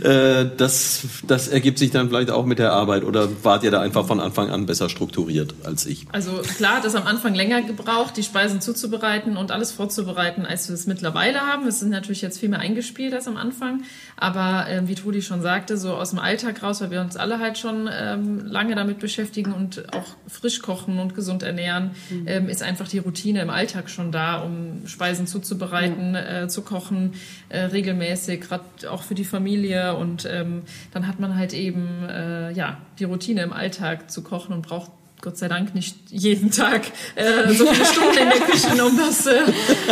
[0.02, 3.80] Äh, das, das ergibt sich dann vielleicht auch mit der Arbeit oder wart ihr da
[3.80, 6.06] einfach von Anfang an besser strukturiert als ich?
[6.12, 10.68] Also klar hat es am Anfang länger gebraucht, die Speisen zuzubereiten und alles vorzubereiten, als
[10.68, 11.66] wir es mittlerweile haben.
[11.66, 13.82] Es sind natürlich jetzt viel mehr eingespielt als am Anfang.
[14.16, 17.38] Aber äh, wie Trudi schon sagte, so aus dem Alltag raus, weil wir uns alle
[17.38, 22.26] halt schon ähm, lange damit beschäftigen und auch frisch kochen und gesund ernähren, mhm.
[22.26, 26.42] ähm, ist einfach die Routine im Alltag schon da, um Speisen zuzubereiten, ja.
[26.42, 27.12] äh, zu kochen,
[27.50, 29.96] äh, regelmäßig, gerade auch für die Familie.
[29.96, 34.54] Und ähm, dann hat man halt eben äh, ja die Routine im Alltag zu kochen
[34.54, 36.82] und braucht Gott sei Dank nicht jeden Tag
[37.14, 39.32] äh, so viele Stunden in der Küche, um das äh,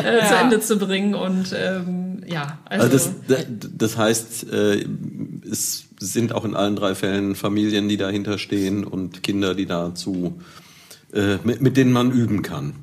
[0.02, 0.26] äh, ja.
[0.26, 1.14] zu Ende zu bringen.
[1.14, 4.86] Und ähm, ja, also, also das, das heißt, äh,
[5.50, 10.40] es sind auch in allen drei Fällen Familien, die dahinter stehen und Kinder, die dazu,
[11.12, 12.74] äh, mit, mit denen man üben kann.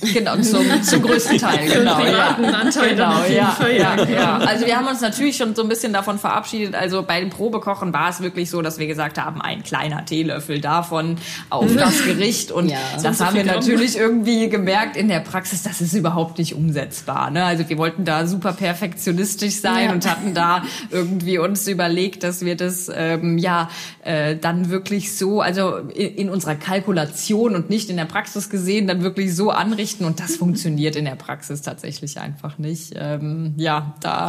[0.00, 1.98] Genau, zum, zum größten Teil, genau.
[2.00, 2.36] Ja.
[2.36, 4.38] genau ja, ja, ja.
[4.38, 6.74] Also wir haben uns natürlich schon so ein bisschen davon verabschiedet.
[6.74, 10.60] Also bei dem Probekochen war es wirklich so, dass wir gesagt haben, ein kleiner Teelöffel
[10.60, 11.16] davon
[11.50, 12.52] auf das Gericht.
[12.52, 12.78] Und ja.
[13.02, 17.30] das haben wir natürlich irgendwie gemerkt in der Praxis, das ist überhaupt nicht umsetzbar.
[17.30, 17.44] Ne?
[17.44, 19.92] Also wir wollten da super perfektionistisch sein ja.
[19.92, 23.68] und hatten da irgendwie uns überlegt, dass wir das ähm, ja
[24.04, 28.86] äh, dann wirklich so, also in, in unserer Kalkulation und nicht in der Praxis gesehen,
[28.86, 32.92] dann wirklich so anrichten, richten und das funktioniert in der Praxis tatsächlich einfach nicht.
[32.94, 34.28] Ähm, ja, da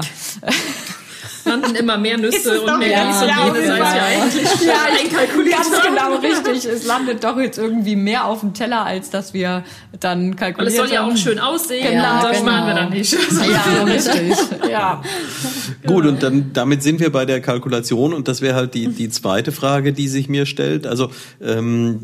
[1.46, 5.82] landen immer mehr Nüsse und mehr Gieß und jenes, als wir eigentlich ja, einkalkuliert ganz
[5.84, 6.66] genau richtig.
[6.66, 9.64] Es landet doch jetzt irgendwie mehr auf dem Teller, als dass wir
[10.00, 10.62] dann kalkuliert haben.
[10.62, 12.52] Und es soll ja auch schön aussehen, genau, das genau.
[12.52, 13.14] sparen wir dann nicht.
[13.14, 14.34] Ja, richtig.
[14.70, 15.02] Ja.
[15.86, 19.10] Gut, und dann damit sind wir bei der Kalkulation und das wäre halt die, die
[19.10, 20.88] zweite Frage, die sich mir stellt.
[20.88, 21.12] Also
[21.42, 22.00] ähm,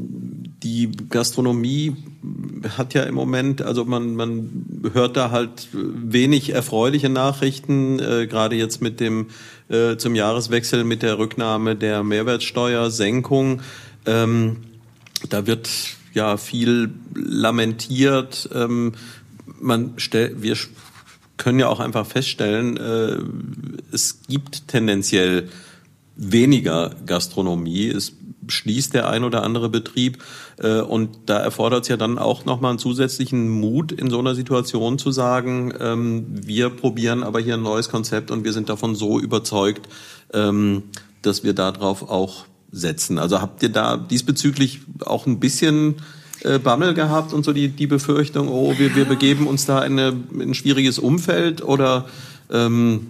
[0.64, 1.96] die Gastronomie
[2.78, 8.56] hat ja im Moment, also man, man hört da halt wenig erfreuliche Nachrichten, äh, gerade
[8.56, 9.15] jetzt mit dem
[9.70, 13.62] äh, zum Jahreswechsel mit der Rücknahme der Mehrwertsteuersenkung.
[14.06, 14.58] Ähm,
[15.30, 15.70] da wird
[16.14, 18.50] ja viel lamentiert.
[18.54, 18.94] Ähm,
[19.60, 20.56] man stellt, wir
[21.38, 23.18] können ja auch einfach feststellen, äh,
[23.92, 25.50] es gibt tendenziell
[26.16, 27.88] weniger Gastronomie.
[27.88, 28.14] Es
[28.48, 30.24] schließt der ein oder andere Betrieb.
[30.58, 34.36] Äh, und da erfordert es ja dann auch nochmal einen zusätzlichen Mut, in so einer
[34.36, 38.96] Situation zu sagen, ähm, wir probieren aber hier ein neues Konzept und wir sind davon
[38.96, 39.88] so überzeugt,
[40.34, 40.84] ähm,
[41.22, 43.18] dass wir darauf auch setzen.
[43.20, 45.96] Also habt ihr da diesbezüglich auch ein bisschen
[46.42, 49.94] äh, Bammel gehabt und so die, die Befürchtung, oh, wir, wir begeben uns da in,
[49.94, 52.06] eine, in ein schwieriges Umfeld oder
[52.52, 53.08] ähm,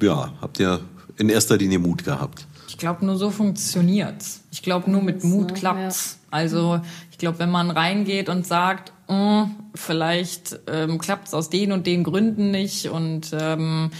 [0.00, 0.80] ja, habt ihr
[1.18, 2.46] in erster Linie Mut gehabt?
[2.72, 4.44] Ich glaube, nur so funktioniert's.
[4.50, 6.18] Ich glaube, nur mit Mut klappt's.
[6.30, 6.80] Also
[7.10, 9.42] ich glaube, wenn man reingeht und sagt, mm,
[9.74, 13.90] vielleicht ähm, klappt es aus den und den Gründen nicht und ähm,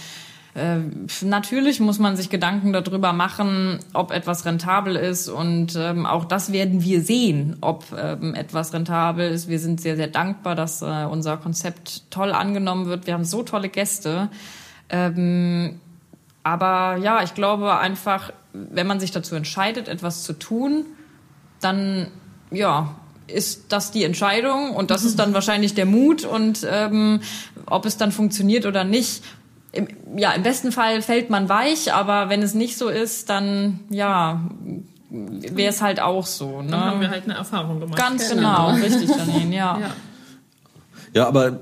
[0.55, 0.77] äh,
[1.21, 6.51] natürlich muss man sich Gedanken darüber machen, ob etwas rentabel ist und ähm, auch das
[6.51, 9.49] werden wir sehen, ob ähm, etwas rentabel ist.
[9.49, 13.05] Wir sind sehr, sehr dankbar, dass äh, unser Konzept toll angenommen wird.
[13.05, 14.29] Wir haben so tolle Gäste.
[14.89, 15.79] Ähm,
[16.41, 20.85] aber ja, ich glaube einfach, wenn man sich dazu entscheidet, etwas zu tun,
[21.59, 22.07] dann
[22.51, 22.95] ja,
[23.27, 27.21] ist das die Entscheidung und das ist dann wahrscheinlich der Mut und ähm,
[27.65, 29.23] ob es dann funktioniert oder nicht,
[29.71, 33.79] im, ja, im besten Fall fällt man weich, aber wenn es nicht so ist, dann
[33.89, 34.41] ja,
[35.09, 36.61] wäre es halt auch so.
[36.61, 36.71] Ne?
[36.71, 37.97] Dann haben wir halt eine Erfahrung gemacht.
[37.97, 39.77] Ganz genau, genau richtig, Janine, ja.
[39.81, 39.89] ja.
[41.15, 41.59] Ja, aber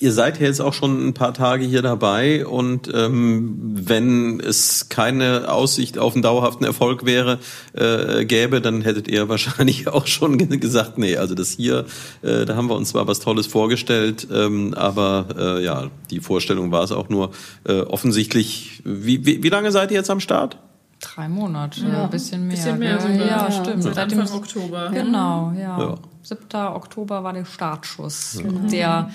[0.00, 4.88] Ihr seid ja jetzt auch schon ein paar Tage hier dabei und ähm, wenn es
[4.88, 7.38] keine Aussicht auf einen dauerhaften Erfolg wäre,
[7.72, 11.84] äh, gäbe, dann hättet ihr wahrscheinlich auch schon gesagt, nee, also das hier,
[12.22, 16.70] äh, da haben wir uns zwar was Tolles vorgestellt, ähm, aber äh, ja, die Vorstellung
[16.70, 17.32] war es auch nur
[17.64, 18.82] äh, offensichtlich.
[18.84, 20.58] Wie, wie, wie lange seid ihr jetzt am Start?
[21.00, 22.56] Drei Monate, ja, ein bisschen mehr.
[22.56, 23.82] Bisschen mehr ja, ja, stimmt.
[23.82, 24.90] Seit Anfang Oktober.
[24.92, 25.78] Genau, ja.
[25.78, 25.94] ja.
[26.22, 26.40] 7.
[26.74, 28.40] Oktober war der Startschuss.
[28.42, 28.68] Genau.
[28.68, 29.10] Der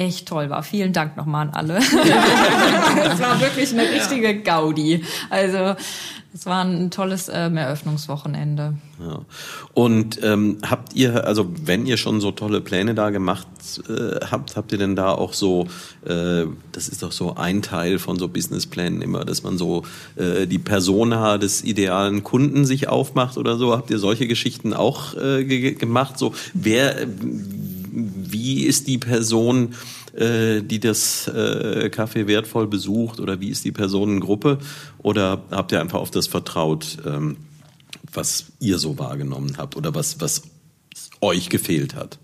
[0.00, 0.62] echt toll war.
[0.62, 1.78] Vielen Dank nochmal an alle.
[3.12, 5.04] Es war wirklich eine richtige Gaudi.
[5.28, 5.74] Also
[6.32, 8.74] es war ein tolles ähm, Eröffnungswochenende.
[9.00, 9.20] Ja.
[9.74, 13.48] Und ähm, habt ihr, also wenn ihr schon so tolle Pläne da gemacht
[13.88, 15.66] äh, habt, habt ihr denn da auch so,
[16.06, 19.84] äh, das ist doch so ein Teil von so Businessplänen immer, dass man so
[20.16, 23.76] äh, die Persona des idealen Kunden sich aufmacht oder so?
[23.76, 26.16] Habt ihr solche Geschichten auch äh, gemacht?
[26.16, 27.06] So wer
[28.32, 29.74] wie ist die Person,
[30.14, 34.58] äh, die das äh, Café wertvoll besucht oder wie ist die Personengruppe?
[34.98, 37.36] Oder habt ihr einfach auf das vertraut, ähm,
[38.12, 40.42] was ihr so wahrgenommen habt oder was, was
[41.20, 42.18] euch gefehlt hat?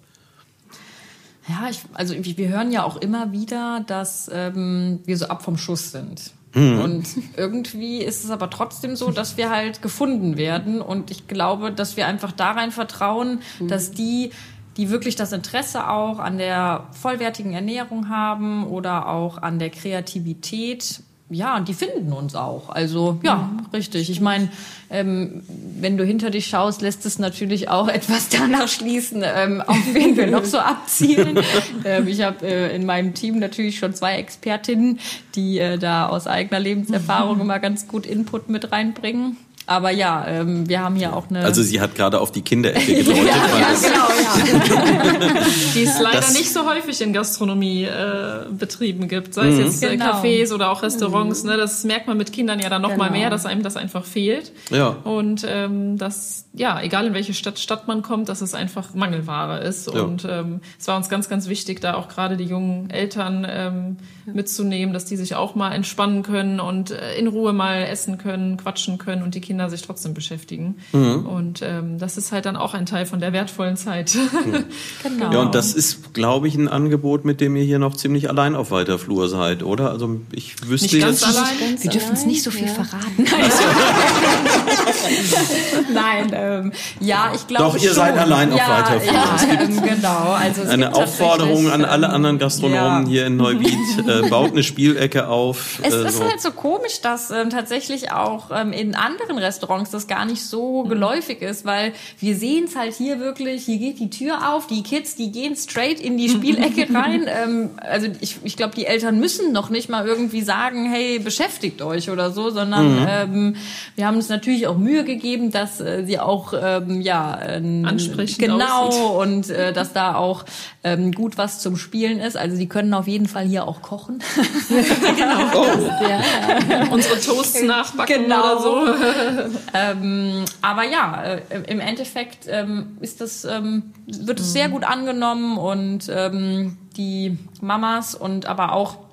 [1.49, 5.57] Ja, ich, also wir hören ja auch immer wieder, dass ähm, wir so ab vom
[5.57, 6.33] Schuss sind.
[6.55, 6.81] Mhm.
[6.81, 10.81] Und irgendwie ist es aber trotzdem so, dass wir halt gefunden werden.
[10.81, 13.69] Und ich glaube, dass wir einfach da rein vertrauen, mhm.
[13.69, 14.31] dass die
[14.77, 21.01] die wirklich das Interesse auch an der vollwertigen Ernährung haben oder auch an der Kreativität.
[21.29, 22.69] Ja, und die finden uns auch.
[22.69, 23.67] Also ja, mhm.
[23.73, 24.11] richtig.
[24.11, 24.49] Ich meine,
[24.91, 29.93] ähm, wenn du hinter dich schaust, lässt es natürlich auch etwas danach schließen, ähm, auf
[29.93, 31.41] wen wir noch so abzielen.
[31.85, 35.01] ähm, ich habe äh, in meinem Team natürlich schon zwei Expertinnen,
[35.35, 39.37] die äh, da aus eigener Lebenserfahrung immer ganz gut Input mit reinbringen.
[39.69, 41.43] Aber ja, ähm, wir haben hier auch eine.
[41.43, 43.25] Also sie hat gerade auf die Kinderecke gedeutet.
[43.27, 45.41] ja, ja, genau, ja.
[45.75, 49.35] die es leider das nicht so häufig in Gastronomie äh, betrieben gibt.
[49.35, 49.65] Sei es mhm.
[49.65, 50.13] jetzt äh, genau.
[50.13, 51.43] Cafés oder auch Restaurants.
[51.43, 51.51] Mhm.
[51.51, 53.05] Ne, das merkt man mit Kindern ja dann noch genau.
[53.05, 54.53] mal mehr, dass einem das einfach fehlt.
[54.71, 54.91] Ja.
[55.03, 59.61] Und ähm, das, ja, egal in welche Stadt, Stadt man kommt, dass es einfach Mangelware
[59.61, 59.92] ist.
[59.92, 60.01] Ja.
[60.03, 63.97] Und ähm, es war uns ganz, ganz wichtig, da auch gerade die jungen Eltern ähm,
[64.25, 68.57] mitzunehmen, dass die sich auch mal entspannen können und äh, in Ruhe mal essen können,
[68.57, 70.77] quatschen können und die Kinder sich trotzdem beschäftigen.
[70.92, 71.27] Mhm.
[71.27, 74.14] Und ähm, das ist halt dann auch ein Teil von der wertvollen Zeit.
[74.14, 74.64] Mhm.
[75.03, 75.33] genau.
[75.33, 78.55] Ja, und das ist, glaube ich, ein Angebot, mit dem ihr hier noch ziemlich allein
[78.55, 79.90] auf weiter Flur seid, oder?
[79.90, 81.37] Also ich wüsste nicht ganz jetzt.
[81.37, 81.83] Allein.
[81.83, 82.73] Wir dürfen es nicht so viel ja.
[82.73, 83.27] verraten.
[85.92, 87.64] Nein, ähm, ja, ich glaube.
[87.64, 87.95] Doch, ihr schon.
[87.95, 89.12] seid allein auf ja, weiter Flur.
[89.12, 90.33] Ja, ähm, genau.
[90.33, 93.09] Also eine Aufforderung an alle anderen Gastronomen ja.
[93.09, 95.81] hier in Neuwied, äh, baut eine Spielecke auf.
[95.83, 96.25] Es äh, ist so.
[96.25, 100.85] halt so komisch, dass ähm, tatsächlich auch ähm, in anderen Restaurants das gar nicht so
[100.85, 100.88] mhm.
[100.88, 104.83] geläufig ist, weil wir sehen es halt hier wirklich, hier geht die Tür auf, die
[104.83, 107.27] Kids, die gehen straight in die Spielecke rein.
[107.27, 111.83] ähm, also ich, ich glaube, die Eltern müssen noch nicht mal irgendwie sagen, hey, beschäftigt
[111.83, 113.07] euch oder so, sondern mhm.
[113.09, 113.57] ähm,
[113.95, 118.39] wir haben uns natürlich auch Mühe gegeben, dass äh, sie auch ähm, ja äh, ansprechend
[118.39, 119.03] genau aussieht.
[119.03, 120.45] und äh, dass da auch
[120.85, 122.37] ähm, gut was zum Spielen ist.
[122.37, 124.23] Also die können auf jeden Fall hier auch kochen.
[125.17, 125.39] genau.
[125.55, 125.65] Oh.
[126.03, 126.21] Ja,
[126.69, 126.89] ja.
[126.91, 128.41] Unsere Toasts nachbacken genau.
[128.41, 128.87] oder so.
[129.75, 134.73] ähm, aber ja, äh, im Endeffekt ähm, ist das, ähm, wird es sehr mhm.
[134.73, 139.06] gut angenommen und ähm, die Mamas und aber auch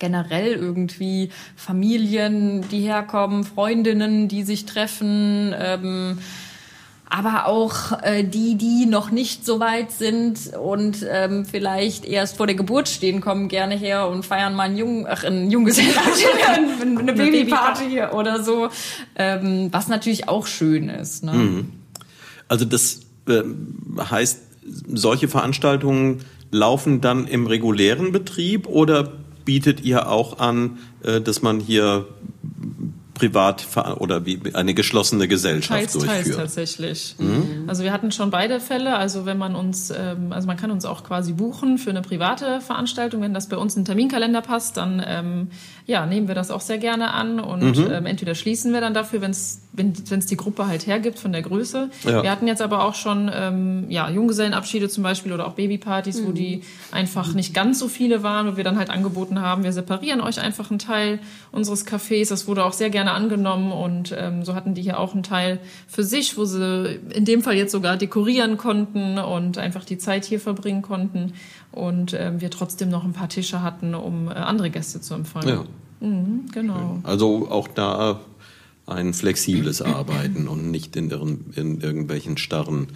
[0.00, 6.18] generell irgendwie Familien, die herkommen, Freundinnen, die sich treffen, ähm,
[7.10, 12.46] aber auch äh, die, die noch nicht so weit sind und ähm, vielleicht erst vor
[12.46, 16.28] der Geburt stehen, kommen gerne her und feiern mal ein Jung, ach, ein Junggesellenabschied,
[16.98, 18.68] eine Babyparty oder so,
[19.16, 21.24] ähm, was natürlich auch schön ist.
[21.24, 21.32] Ne?
[21.32, 21.72] Mhm.
[22.46, 23.42] Also das äh,
[23.98, 24.40] heißt,
[24.86, 26.20] solche Veranstaltungen
[26.52, 29.12] laufen dann im regulären Betrieb oder
[29.44, 32.06] bietet ihr auch an, äh, dass man hier
[33.20, 33.66] privat
[33.98, 36.24] oder wie eine geschlossene Gesellschaft teils, durchführt.
[36.24, 37.16] Teils tatsächlich.
[37.18, 37.64] Mhm.
[37.66, 38.96] Also wir hatten schon beide Fälle.
[38.96, 42.62] Also wenn man uns, ähm, also man kann uns auch quasi buchen für eine private
[42.62, 43.20] Veranstaltung.
[43.20, 45.48] Wenn das bei uns in den Terminkalender passt, dann ähm,
[45.84, 47.92] ja, nehmen wir das auch sehr gerne an und mhm.
[47.92, 51.42] ähm, entweder schließen wir dann dafür, wenn's, wenn es die Gruppe halt hergibt von der
[51.42, 51.90] Größe.
[52.04, 52.22] Ja.
[52.22, 56.26] Wir hatten jetzt aber auch schon ähm, ja, Junggesellenabschiede zum Beispiel oder auch Babypartys, mhm.
[56.26, 59.72] wo die einfach nicht ganz so viele waren, wo wir dann halt angeboten haben, wir
[59.72, 61.20] separieren euch einfach einen Teil
[61.52, 62.28] unseres Cafés.
[62.30, 65.60] Das wurde auch sehr gerne angenommen und ähm, so hatten die hier auch einen Teil
[65.86, 70.24] für sich, wo sie in dem Fall jetzt sogar dekorieren konnten und einfach die Zeit
[70.24, 71.34] hier verbringen konnten
[71.70, 75.48] und ähm, wir trotzdem noch ein paar Tische hatten, um äh, andere Gäste zu empfangen.
[75.48, 75.64] Ja.
[76.00, 76.98] Mhm, genau.
[77.04, 78.20] Also auch da
[78.90, 81.10] ein flexibles Arbeiten und nicht in,
[81.54, 82.88] in irgendwelchen starren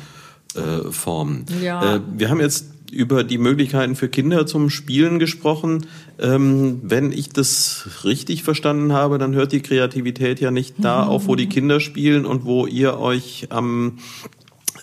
[0.55, 1.47] äh, Formen.
[1.63, 1.97] Ja.
[1.97, 5.87] Äh, wir haben jetzt über die Möglichkeiten für Kinder zum Spielen gesprochen.
[6.19, 11.27] Ähm, wenn ich das richtig verstanden habe, dann hört die Kreativität ja nicht da auf,
[11.27, 13.99] wo die Kinder spielen und wo ihr euch am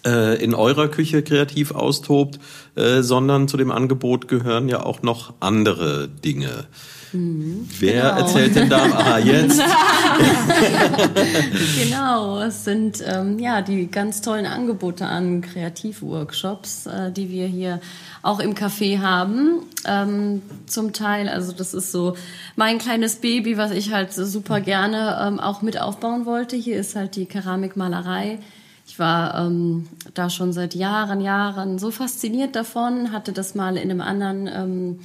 [0.05, 2.39] äh, in eurer Küche kreativ austobt,
[2.75, 6.65] äh, sondern zu dem Angebot gehören ja auch noch andere Dinge.
[7.13, 8.17] Mhm, Wer genau.
[8.17, 8.83] erzählt denn da?
[8.93, 9.59] Ah, jetzt.
[11.83, 17.81] genau, es sind ähm, ja die ganz tollen Angebote an Kreativworkshops, äh, die wir hier
[18.21, 19.63] auch im Café haben.
[19.85, 22.15] Ähm, zum Teil, also das ist so
[22.55, 26.55] mein kleines Baby, was ich halt super gerne ähm, auch mit aufbauen wollte.
[26.55, 28.39] Hier ist halt die Keramikmalerei.
[28.87, 33.89] Ich war ähm, da schon seit Jahren, Jahren so fasziniert davon, hatte das mal in
[33.89, 34.99] einem anderen ähm,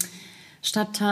[0.66, 1.04] Stadt, äh,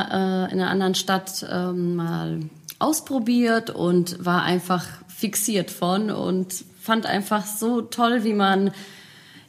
[0.53, 2.41] in einer anderen Stadt ähm, mal
[2.81, 8.73] ausprobiert und war einfach fixiert von und fand einfach so toll, wie man,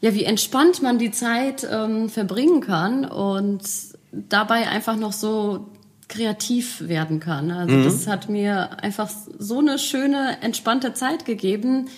[0.01, 3.63] ja, wie entspannt man die Zeit ähm, verbringen kann und
[4.11, 5.71] dabei einfach noch so
[6.07, 7.49] kreativ werden kann.
[7.49, 7.83] Also mhm.
[7.83, 11.89] das hat mir einfach so eine schöne, entspannte Zeit gegeben.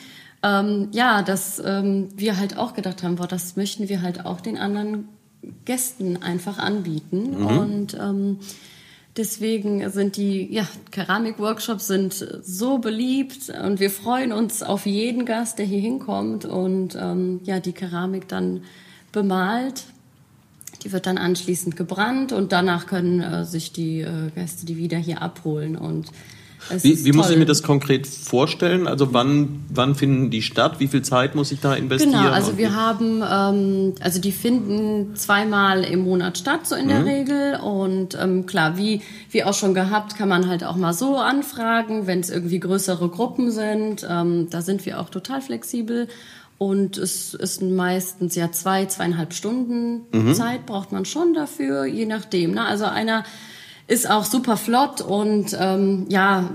[0.43, 4.39] Ähm, ja, dass ähm, wir halt auch gedacht haben, boah, das möchten wir halt auch
[4.39, 5.10] den anderen
[5.66, 7.39] Gästen einfach anbieten.
[7.39, 7.45] Mhm.
[7.45, 8.39] Und ähm,
[9.16, 15.60] deswegen sind die ja, Keramik-Workshops sind so beliebt und wir freuen uns auf jeden Gast,
[15.60, 18.64] der hier hinkommt und ähm, ja, die Keramik dann
[19.12, 19.86] bemalt.
[20.84, 24.98] Die wird dann anschließend gebrannt und danach können äh, sich die äh, Gäste die wieder
[24.98, 26.12] hier abholen und
[26.82, 28.88] wie, wie muss ich mir das konkret vorstellen?
[28.88, 30.80] Also wann, wann finden die statt?
[30.80, 32.14] Wie viel Zeit muss ich da investieren?
[32.14, 36.99] Genau, also wir haben, ähm, also die finden zweimal im Monat statt, so in der
[36.99, 37.08] mhm.
[37.08, 37.55] Regel.
[37.55, 39.01] Und ähm, klar, wie,
[39.32, 43.10] wie auch schon gehabt, kann man halt auch mal so anfragen, wenn es irgendwie größere
[43.10, 44.05] Gruppen sind.
[44.10, 46.08] Ähm, da sind wir auch total flexibel.
[46.58, 50.34] Und es ist meistens ja zwei, zweieinhalb Stunden mhm.
[50.34, 52.55] Zeit braucht man schon dafür, je nachdem.
[52.55, 52.66] Ne?
[52.66, 53.24] Also einer
[53.88, 56.49] ist auch super flott und ähm, ja,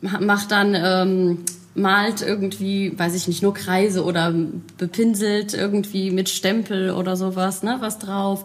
[0.00, 4.34] macht dann, ähm, malt irgendwie, weiß ich nicht, nur Kreise oder
[4.76, 8.44] bepinselt irgendwie mit Stempel oder sowas, ne, was drauf.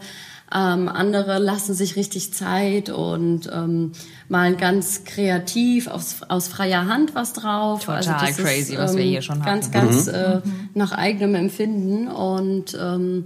[0.53, 3.93] Ähm, andere lassen sich richtig Zeit und ähm,
[4.29, 7.83] malen ganz kreativ aus, aus freier Hand was drauf.
[7.86, 9.88] Total also crazy, ist, was wir hier schon ganz, hatten.
[9.88, 10.13] Ganz, ganz mhm.
[10.13, 10.41] äh,
[10.75, 13.25] nach eigenem Empfinden und ähm,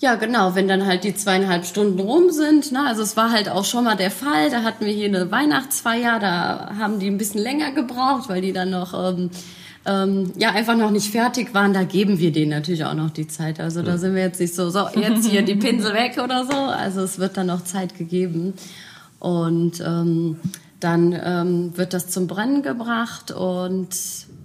[0.00, 2.72] ja, genau, wenn dann halt die zweieinhalb Stunden rum sind.
[2.72, 2.86] Ne?
[2.86, 4.50] Also es war halt auch schon mal der Fall.
[4.50, 8.54] Da hatten wir hier eine Weihnachtsfeier, da haben die ein bisschen länger gebraucht, weil die
[8.54, 9.28] dann noch ähm,
[9.84, 11.74] ähm, ja einfach noch nicht fertig waren.
[11.74, 13.60] Da geben wir denen natürlich auch noch die Zeit.
[13.60, 16.56] Also da sind wir jetzt nicht so, so jetzt hier die Pinsel weg oder so.
[16.56, 18.54] Also es wird dann noch Zeit gegeben.
[19.18, 20.40] Und ähm,
[20.80, 23.88] dann ähm, wird das zum Brennen gebracht und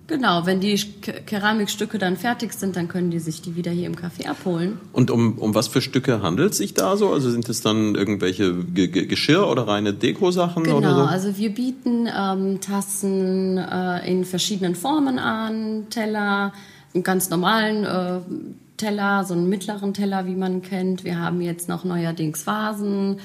[0.07, 3.95] Genau, wenn die Keramikstücke dann fertig sind, dann können die sich die wieder hier im
[3.95, 4.79] Café abholen.
[4.93, 7.11] Und um, um was für Stücke handelt es sich da so?
[7.11, 11.01] Also sind es dann irgendwelche G G Geschirr oder reine Dekosachen genau, oder so?
[11.01, 16.53] also wir bieten ähm, Tassen äh, in verschiedenen Formen an, Teller,
[16.93, 18.19] einen ganz normalen äh,
[18.77, 21.03] Teller, so einen mittleren Teller, wie man kennt.
[21.03, 23.17] Wir haben jetzt noch neuerdings Vasen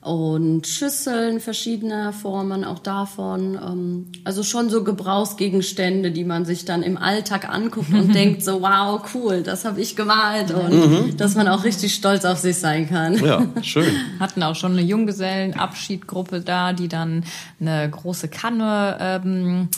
[0.00, 3.54] und Schüsseln verschiedener Formen auch davon.
[3.54, 8.62] Ähm, also schon so Gebrauchsgegenstände, die man sich dann im Alltag anguckt und denkt so,
[8.62, 11.16] wow, cool, das habe ich gemalt und mhm.
[11.18, 13.22] dass man auch richtig stolz auf sich sein kann.
[13.22, 13.92] Ja, schön.
[14.20, 17.24] Hatten auch schon eine Junggesellenabschiedgruppe da, die dann
[17.60, 19.68] eine große Kanne ähm,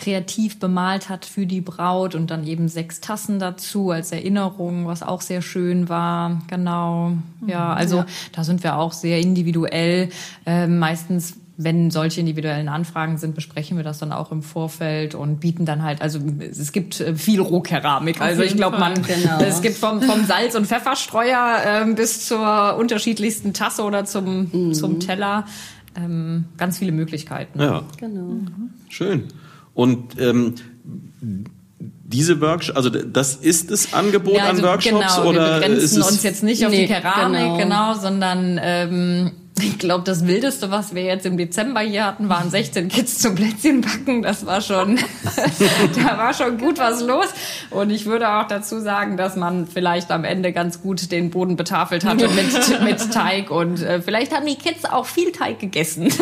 [0.00, 5.02] kreativ bemalt hat für die Braut und dann eben sechs Tassen dazu als Erinnerung, was
[5.02, 6.40] auch sehr schön war.
[6.48, 7.12] Genau.
[7.46, 7.78] Ja, mhm.
[7.78, 8.06] also ja.
[8.32, 10.08] da sind wir auch sehr individuell.
[10.46, 15.40] Äh, meistens wenn solche individuellen Anfragen sind, besprechen wir das dann auch im Vorfeld und
[15.40, 18.16] bieten dann halt, also es gibt äh, viel Rohkeramik.
[18.16, 19.40] Auf also ich glaube, man, genau.
[19.40, 24.72] es gibt vom, vom Salz- und Pfefferstreuer äh, bis zur unterschiedlichsten Tasse oder zum, mhm.
[24.72, 25.44] zum Teller
[25.96, 27.60] ähm, ganz viele Möglichkeiten.
[27.60, 28.22] Ja, genau.
[28.22, 28.70] Mhm.
[28.88, 29.24] Schön.
[29.74, 30.54] Und ähm,
[32.04, 35.84] diese Workshops, also das ist das Angebot Ja, also an Workshops genau, oder wir begrenzen
[35.84, 37.56] ist es uns jetzt nicht auf Nee, die Keramik, genau.
[37.56, 39.30] genau, sondern ähm,
[39.62, 43.34] ich glaube, das Wildeste, was wir jetzt im Dezember hier hatten, waren 16 Kids zum
[43.34, 44.22] Plätzchenbacken.
[44.22, 44.96] Das war schon,
[45.96, 47.26] da war schon gut was los.
[47.70, 51.56] Und ich würde auch dazu sagen, dass man vielleicht am Ende ganz gut den Boden
[51.56, 53.50] betafelt hatte mit, mit Teig.
[53.50, 56.12] Und äh, vielleicht haben die Kids auch viel Teig gegessen.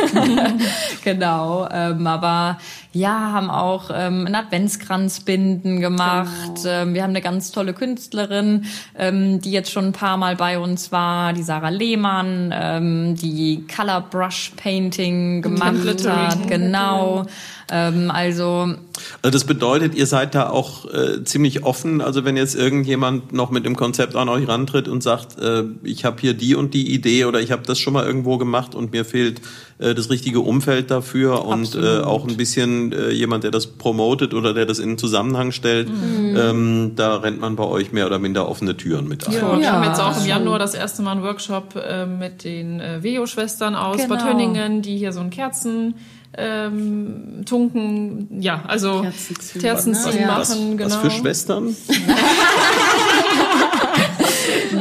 [1.05, 1.68] genau.
[1.70, 2.59] Ähm, aber
[2.93, 6.61] ja, haben auch ähm, einen Adventskranzbinden gemacht.
[6.66, 8.64] Ähm, wir haben eine ganz tolle Künstlerin,
[8.99, 13.28] ähm, die jetzt schon ein paar Mal bei uns war, die Sarah Lehmann, ähm, die
[13.74, 16.49] Color Brush Painting gemacht hat.
[16.49, 17.26] Genau.
[17.71, 18.75] Ähm, also
[19.23, 22.01] Also das bedeutet, ihr seid da auch äh, ziemlich offen.
[22.01, 26.05] Also wenn jetzt irgendjemand noch mit dem Konzept an euch rantritt und sagt, äh, ich
[26.05, 28.93] habe hier die und die Idee oder ich habe das schon mal irgendwo gemacht und
[28.93, 29.41] mir fehlt
[29.79, 34.33] äh, das richtige Umfeld dafür und äh, auch ein bisschen äh, jemand, der das promotet
[34.35, 38.19] oder der das in einen Zusammenhang stellt, ähm, da rennt man bei euch mehr oder
[38.19, 39.33] minder offene Türen mit ein.
[39.35, 40.27] Ja, wir Ja, haben jetzt auch im.
[40.27, 44.09] Januar das erste Mal einen Workshop äh, mit den äh, Veo-Schwestern aus Genau.
[44.16, 45.95] Bad Tönningen, die hier so ein Kerzen
[46.37, 50.20] ähm, tunken, ja, also Kerzenziehen, Kerzenziehen ne?
[50.22, 50.39] Ja.
[50.39, 50.91] Was, machen, genau.
[50.91, 51.76] was für Schwestern?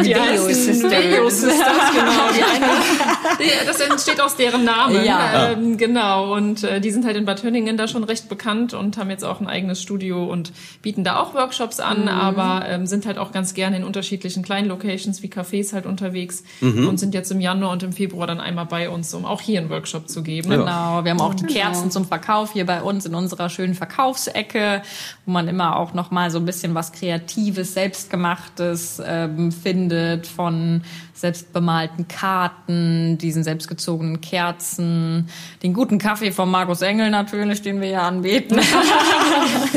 [0.04, 0.91] Die heißen Sisters.
[0.91, 2.32] Video Sisters, genau.
[2.36, 2.68] Die eine,
[3.66, 5.04] das entsteht aus deren Namen.
[5.04, 5.52] Ja.
[5.52, 6.34] Ähm, genau.
[6.34, 9.24] Und äh, die sind halt in Bad Tönningen da schon recht bekannt und haben jetzt
[9.24, 10.52] auch ein eigenes Studio und
[10.82, 14.68] bieten da auch Workshops an, aber ähm, sind halt auch ganz gerne in unterschiedlichen kleinen
[14.68, 18.66] Locations wie Cafés halt unterwegs und sind jetzt im Januar und im Februar dann einmal
[18.66, 20.50] bei uns, um auch hier einen Workshop zu geben.
[20.50, 21.60] Genau, wir haben auch die Genau.
[21.60, 24.82] Kerzen zum Verkauf hier bei uns in unserer schönen Verkaufsecke,
[25.26, 30.82] wo man immer auch noch mal so ein bisschen was Kreatives, Selbstgemachtes ähm, findet von
[31.18, 35.28] selbstbemalten Karten, diesen selbstgezogenen Kerzen,
[35.63, 38.59] den guten Kaffee von Markus Engel natürlich, den wir ja anbeten.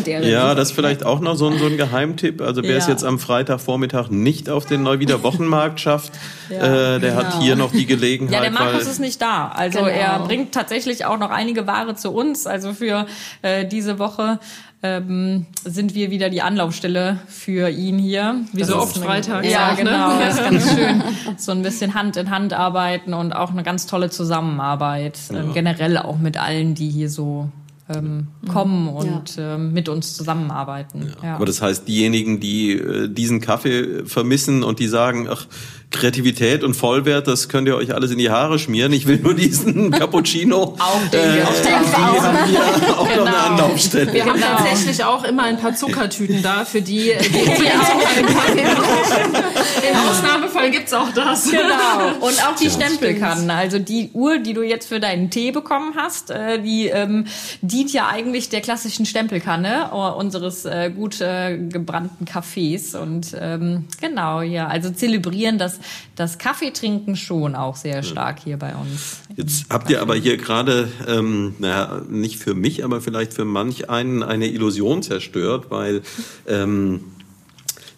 [0.07, 2.41] Ja, das ist vielleicht auch noch so ein, so ein Geheimtipp.
[2.41, 2.93] Also wer es Ja.
[2.93, 6.13] jetzt am Freitagvormittag nicht auf den Neuwieder Wochenmarkt schafft,
[6.49, 6.97] Ja.
[6.97, 7.43] äh, der hat Genau.
[7.43, 8.35] hier noch die Gelegenheit.
[8.35, 9.49] Ja, der Markus weil, ist nicht da.
[9.49, 9.91] Also Genau.
[9.91, 12.47] er bringt tatsächlich auch noch einige Ware zu uns.
[12.47, 13.07] Also für
[13.43, 14.39] äh, diese Woche
[14.83, 18.37] ähm, sind wir wieder die Anlaufstelle für ihn hier.
[18.53, 19.85] Wie Das so oft freitags Ja, auch, ne?
[19.85, 20.19] genau.
[20.21, 21.03] Das ist ganz schön.
[21.37, 25.19] So ein bisschen Hand in Hand arbeiten und auch eine ganz tolle Zusammenarbeit.
[25.33, 27.51] Ähm, generell auch mit allen, die hier so
[27.95, 31.13] ähm, kommen und ähm, mit uns zusammenarbeiten.
[31.23, 31.35] Ja.
[31.37, 35.47] Aber das heißt, diejenigen, die äh, diesen Kaffee vermissen und die sagen, ach,
[35.91, 38.93] Kreativität und Vollwert, das könnt ihr euch alles in die Haare schmieren.
[38.93, 40.77] Ich will nur diesen Cappuccino.
[40.79, 42.23] Auch den äh, gibt's die auch.
[42.23, 43.37] haben hier auch noch eine Genau.
[43.37, 44.13] Anlaufstelle.
[44.13, 44.47] Wir haben Genau.
[44.57, 49.45] tatsächlich auch immer ein paar Zuckertüten da, für die, die, die auch einen Kaffee brauchen.
[49.89, 51.51] Im Ausnahmefall gibt's auch das.
[51.51, 52.27] Genau.
[52.27, 53.51] Und auch die Stempelkannen.
[53.51, 57.27] Also die Uhr, die du jetzt für deinen Tee bekommen hast, äh, die ähm,
[57.63, 62.95] dient ja eigentlich der klassischen Stempelkanne äh, unseres äh, gut äh, gebrannten Kaffees.
[62.95, 65.79] Und ähm, genau, ja, also zelebrieren das,
[66.17, 69.21] das Kaffeetrinken schon auch sehr stark hier bei uns.
[69.37, 73.89] Jetzt habt ihr aber hier gerade, ähm, naja, nicht für mich, aber vielleicht für manch
[73.89, 76.03] einen eine Illusion zerstört, weil
[76.47, 77.05] ähm,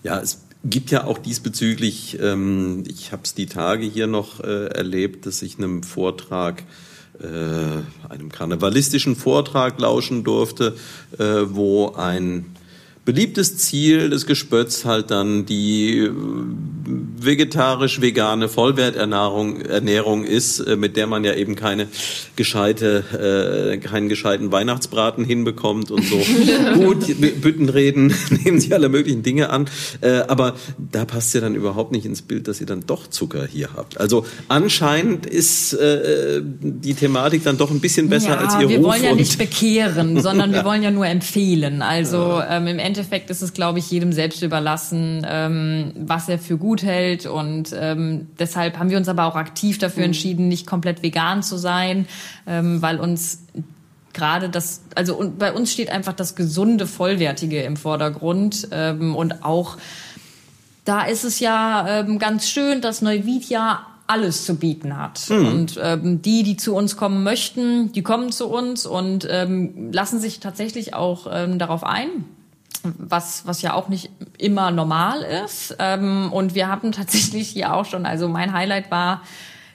[0.03, 4.67] ja, es gibt ja auch diesbezüglich, ähm, ich habe es die Tage hier noch äh,
[4.67, 6.63] erlebt, dass ich einem Vortrag
[7.21, 10.77] äh, einem karnevalistischen Vortrag lauschen durfte,
[11.19, 12.47] äh, wo ein
[13.05, 16.11] beliebtes Ziel des Gespötz halt dann die äh,
[17.19, 21.89] vegetarisch-vegane Vollwerternährung Ernährung ist, äh, mit der man ja eben keine
[22.37, 26.17] gescheite, äh, keinen gescheiten Weihnachtsbraten hinbekommt und so.
[26.75, 27.07] Gut,
[27.41, 29.67] Büttenreden nehmen sich alle möglichen Dinge an,
[30.01, 33.47] äh, aber da passt ja dann überhaupt nicht ins Bild, dass ihr dann doch Zucker
[33.47, 33.99] hier habt.
[33.99, 38.79] Also anscheinend ist äh, die Thematik dann doch ein bisschen besser ja, als ihr wir
[38.79, 41.83] Ruf wollen ja nicht bekehren, sondern wir wollen ja nur empfehlen.
[41.83, 46.57] Also ähm, im Endeffekt ist es, glaube ich, jedem selbst überlassen, ähm, was er für
[46.57, 47.27] gut hält.
[47.27, 51.57] Und ähm, deshalb haben wir uns aber auch aktiv dafür entschieden, nicht komplett vegan zu
[51.57, 52.07] sein,
[52.47, 53.45] ähm, weil uns
[54.13, 59.45] gerade das, also und bei uns steht einfach das gesunde, vollwertige im Vordergrund ähm, und
[59.45, 59.79] auch
[60.85, 65.31] da ist es ja ähm, ganz schön, dass Neuwied ja alles zu bieten hat.
[65.47, 70.21] Und ähm, die, die zu uns kommen möchten, die kommen zu uns und ähm, lassen
[70.21, 72.25] sich tatsächlich auch ähm, darauf ein.
[72.85, 75.77] Was, was ja auch nicht immer normal ist.
[75.79, 79.23] Ähm, und wir hatten tatsächlich hier auch schon, also mein Highlight war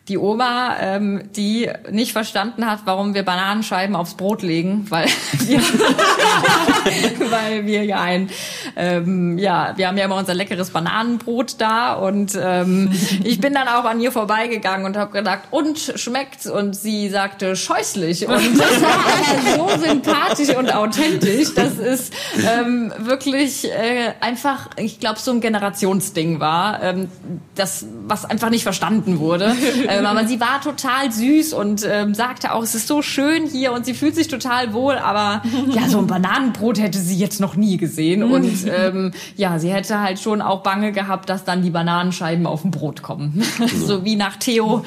[0.08, 5.08] die Oma, ähm, die nicht verstanden hat, warum wir Bananenscheiben aufs Brot legen, weil
[5.40, 5.60] wir,
[7.32, 8.30] weil wir ja ein,
[8.76, 12.92] ähm, ja, wir haben ja immer unser leckeres Bananenbrot da und ähm,
[13.24, 16.48] ich bin dann auch an ihr vorbeigegangen und habe gedacht, und schmeckt's?
[16.48, 18.28] Und sie sagte, scheußlich.
[18.28, 21.54] Und das war so sympathisch und authentisch.
[21.56, 22.14] Das ist
[22.46, 27.10] ähm, wirklich äh, einfach, ich glaube, so ein Generationsding war, ähm,
[27.56, 29.56] das, was einfach nicht verstanden wurde.
[30.00, 33.72] Ähm, aber sie war total süß und ähm, sagte auch, es ist so schön hier
[33.74, 37.56] und sie fühlt sich total wohl, aber ja, so ein Bananenbrot hätte sie jetzt noch
[37.56, 38.24] nie gesehen.
[38.24, 42.62] Und ähm, ja, sie hätte halt schon auch Bange gehabt, dass dann die Bananenscheiben auf
[42.62, 43.44] dem Brot kommen.
[43.86, 44.84] so wie nach Theo.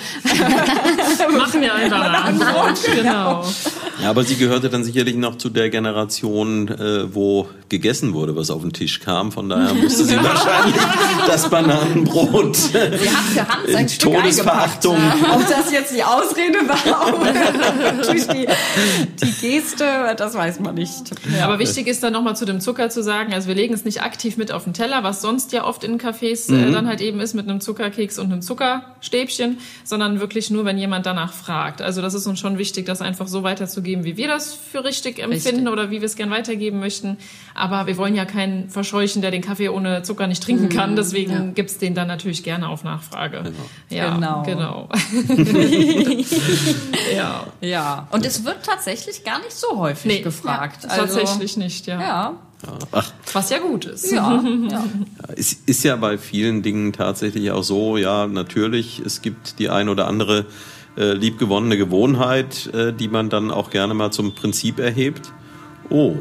[1.37, 3.45] Machen wir ein Bananenbrot, genau.
[4.03, 8.51] Ja, aber sie gehörte dann sicherlich noch zu der Generation, äh, wo gegessen wurde, was
[8.51, 9.31] auf den Tisch kam.
[9.31, 10.81] Von daher musste sie wahrscheinlich
[11.27, 14.97] das Bananenbrot Sie hat für Hans ein in Stück Todesverachtung.
[15.35, 18.47] Ob das jetzt die Ausrede war oder durch die,
[19.23, 19.85] die Geste,
[20.17, 21.11] das weiß man nicht.
[21.37, 21.45] Ja.
[21.45, 24.03] Aber wichtig ist dann nochmal zu dem Zucker zu sagen, also wir legen es nicht
[24.03, 27.21] aktiv mit auf den Teller, was sonst ja oft in Cafés äh, dann halt eben
[27.21, 31.83] ist mit einem Zuckerkeks und einem Zuckerstäbchen, sondern wirklich nur, wenn jemand danach fragt.
[31.83, 35.19] Also das ist uns schon wichtig, das einfach so weiterzugeben, wie wir das für richtig
[35.19, 35.69] empfinden Richtig.
[35.73, 37.17] oder wie wir es gern weitergeben möchten.
[37.55, 40.97] Aber wir wollen ja keinen verscheuchen, der den Kaffee ohne Zucker nicht trinken kann.
[40.97, 43.43] Deswegen gibt's den dann natürlich gerne auf Nachfrage.
[43.89, 44.43] Ja, Genau.
[44.43, 44.89] genau.
[47.15, 47.47] ja.
[47.61, 48.09] ja.
[48.11, 50.85] Und es wird tatsächlich gar nicht so häufig Nee, gefragt.
[50.85, 52.01] Ja, also, tatsächlich nicht, ja.
[52.01, 52.37] Ja.
[53.33, 54.11] Was ja gut ist.
[54.13, 54.85] Ja, ja.
[55.35, 59.89] Es ist ja bei vielen Dingen tatsächlich auch so, ja, natürlich, es gibt die ein
[59.89, 60.45] oder andere
[60.97, 65.33] äh, liebgewonnene Gewohnheit, äh, die man dann auch gerne mal zum Prinzip erhebt.
[65.89, 66.17] Oh,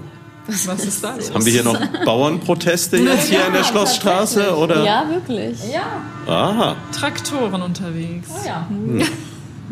[0.66, 1.34] Was ist da los?
[1.34, 4.84] haben wir hier noch Bauernproteste jetzt hier in der Schlossstraße oder?
[4.84, 5.58] Ja, wirklich.
[5.72, 6.02] ja.
[6.32, 6.76] Aha.
[6.92, 8.30] Traktoren unterwegs.
[8.34, 8.68] Oh ja.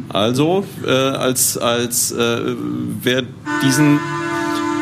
[0.10, 2.56] Also, äh, als, als äh,
[3.02, 3.24] wer
[3.64, 4.00] diesen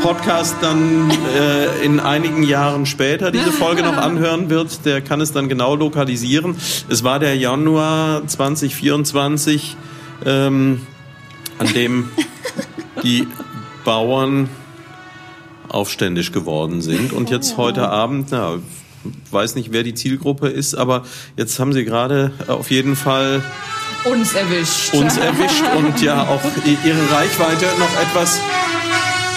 [0.01, 5.31] Podcast dann äh, in einigen Jahren später diese Folge noch anhören wird, der kann es
[5.31, 6.55] dann genau lokalisieren.
[6.89, 9.77] Es war der Januar 2024,
[10.25, 10.81] ähm,
[11.57, 12.09] an dem
[13.03, 13.27] die
[13.83, 14.49] Bauern
[15.75, 18.59] aufständisch geworden sind und jetzt heute Abend, na,
[19.31, 21.03] weiß nicht, wer die Zielgruppe ist, aber
[21.37, 23.43] jetzt haben sie gerade auf jeden Fall
[24.05, 24.93] Uns erwischt.
[24.93, 26.41] uns erwischt und ja auch
[26.83, 28.39] ihre Reichweite noch etwas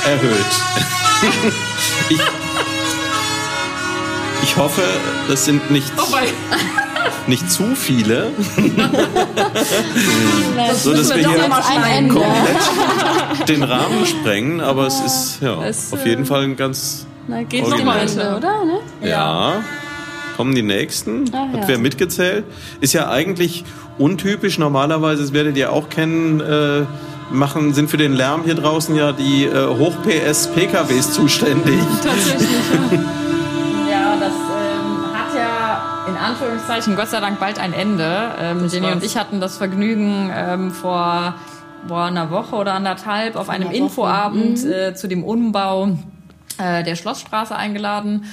[0.04, 0.52] erhöht.
[2.10, 2.20] ich,
[4.44, 4.82] ich hoffe,
[5.28, 6.28] das sind nicht, Wobei,
[7.26, 8.28] nicht zu viele,
[10.74, 16.04] so dass wir doch hier komplett den Rahmen sprengen, aber es ist ja Es, auf
[16.04, 18.06] äh, jeden Fall ein ganz Na, Geht noch noch Original.
[18.06, 18.36] weiter.
[18.36, 18.64] oder?
[18.64, 18.80] Ne?
[19.08, 19.62] Ja.
[20.36, 21.24] Kommen die nächsten?
[21.32, 21.60] Ah, ja.
[21.60, 22.44] Hat wer mitgezählt?
[22.80, 23.64] Ist ja eigentlich
[23.98, 24.58] untypisch.
[24.58, 26.82] Normalerweise, das werdet ihr auch kennen, äh,
[27.32, 31.80] machen, sind für den Lärm hier draußen ja die äh, Hoch-PS-PKWs zuständig.
[32.04, 32.48] tatsächlich.
[32.92, 32.98] Ja,
[36.28, 38.32] Anführungszeichen Gott sei Dank bald ein Ende.
[38.40, 38.94] Ähm, Jenny war's.
[38.96, 41.34] und ich hatten das Vergnügen ähm, vor
[41.86, 43.84] boah, einer Woche oder anderthalb auf einem einer Woche.
[43.84, 45.90] Infoabend äh, zu dem Umbau
[46.58, 48.24] äh, der Schlossstraße eingeladen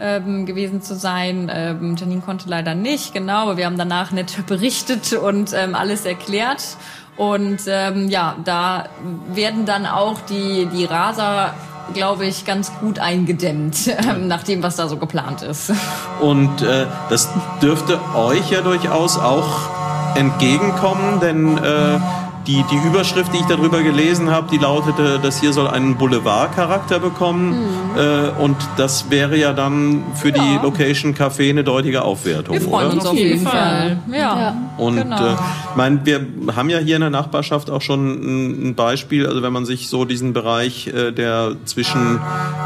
[0.00, 1.50] ähm, gewesen zu sein.
[1.52, 6.04] Ähm, Janine konnte leider nicht, genau, aber wir haben danach nett berichtet und ähm, alles
[6.04, 6.76] erklärt.
[7.16, 8.86] Und ähm, ja, da
[9.32, 11.54] werden dann auch die, die Raser,
[11.92, 13.76] glaube ich, ganz gut eingedämmt,
[14.08, 15.72] ähm, nach dem, was da so geplant ist.
[16.20, 17.28] Und äh, das
[17.60, 21.98] dürfte euch ja durchaus auch entgegenkommen, denn äh,
[22.46, 26.98] die, die Überschrift, die ich darüber gelesen habe, die lautete, das hier soll einen Boulevardcharakter
[26.98, 27.54] bekommen.
[27.96, 30.62] Äh, und das wäre ja dann für die Ja.
[30.62, 32.96] Location Café eine deutliche Aufwertung, Wir freuen oder?
[32.96, 33.98] uns auf jeden jeden Fall.
[34.12, 34.18] Ja.
[34.18, 34.56] Ja.
[34.76, 35.16] Und Genau.
[35.26, 39.26] äh, ich meine, wir haben ja hier in der Nachbarschaft auch schon ein, ein Beispiel,
[39.26, 42.16] also wenn man sich so diesen Bereich äh, der zwischen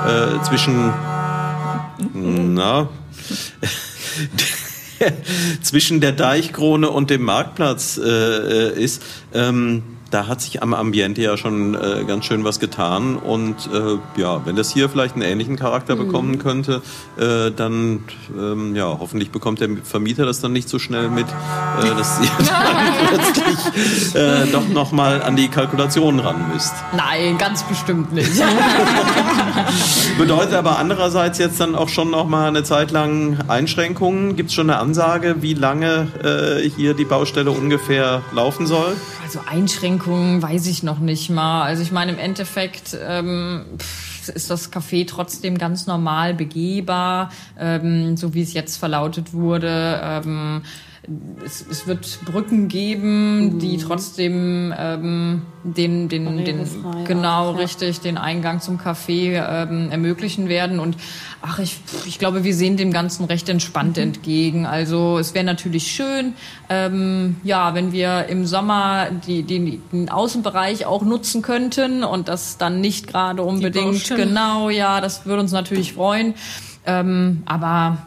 [0.06, 0.92] äh, zwischen
[2.14, 2.88] na
[5.62, 9.02] zwischen der Deichkrone und dem Marktplatz äh, äh, ist,
[9.34, 13.16] ähm, da hat sich am Ambiente ja schon äh, ganz schön was getan.
[13.16, 16.82] Und äh, ja, wenn das hier vielleicht einen ähnlichen Charakter bekommen könnte,
[17.18, 18.04] äh, dann
[18.36, 22.30] ähm, ja, hoffentlich bekommt der Vermieter das dann nicht so schnell mit, äh, dass ihr
[22.38, 26.72] dann plötzlich äh, doch nochmal an die Kalkulation ran müsst.
[26.96, 28.30] Nein, ganz bestimmt nicht.
[30.18, 34.36] Bedeutet aber andererseits jetzt dann auch schon nochmal eine Zeit lang Einschränkungen.
[34.36, 38.96] Gibt es schon eine Ansage, wie lange äh, hier die Baustelle ungefähr laufen soll?
[39.28, 41.64] Also Einschränkungen weiß ich noch nicht mal.
[41.64, 48.16] Also ich meine, im Endeffekt ähm, pff, ist das Café trotzdem ganz normal begehbar, ähm,
[48.16, 50.00] so wie es jetzt verlautet wurde.
[50.02, 50.62] Ähm,
[51.44, 56.68] es, es wird Brücken geben, die trotzdem ähm, den, den, den
[57.06, 57.58] genau ja.
[57.58, 60.78] richtig den Eingang zum Café ähm, ermöglichen werden.
[60.78, 60.96] Und
[61.40, 64.66] ach, ich, ich glaube, wir sehen dem Ganzen recht entspannt entgegen.
[64.66, 66.34] Also es wäre natürlich schön,
[66.68, 72.58] ähm, ja, wenn wir im Sommer die, die, den Außenbereich auch nutzen könnten und das
[72.58, 76.34] dann nicht gerade unbedingt genau, ja, das würde uns natürlich freuen.
[76.84, 77.98] Ähm, aber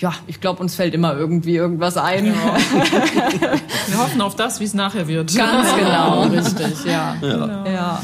[0.00, 2.24] ja, ich glaube, uns fällt immer irgendwie irgendwas ein.
[3.88, 5.36] Wir hoffen auf das, wie es nachher wird.
[5.36, 7.16] Ganz genau, richtig, ja.
[7.20, 7.64] Ja.
[7.66, 8.02] ja.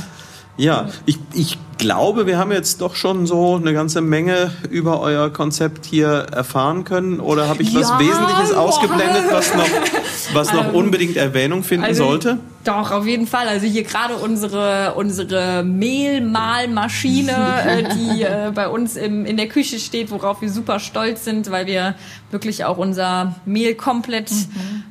[0.59, 5.30] Ja, ich, ich glaube, wir haben jetzt doch schon so eine ganze Menge über euer
[5.30, 7.20] Konzept hier erfahren können.
[7.20, 8.60] Oder habe ich was Ja, Wesentliches boah.
[8.60, 9.68] ausgeblendet, was noch,
[10.32, 12.38] was noch unbedingt Erwähnung finden Also, sollte?
[12.64, 13.46] Doch, auf jeden Fall.
[13.46, 17.32] Also hier gerade unsere, unsere Mehlmahlmaschine,
[17.64, 21.50] äh, die äh, bei uns im, in der Küche steht, worauf wir super stolz sind,
[21.50, 21.94] weil wir
[22.32, 24.30] wirklich auch unser Mehl komplett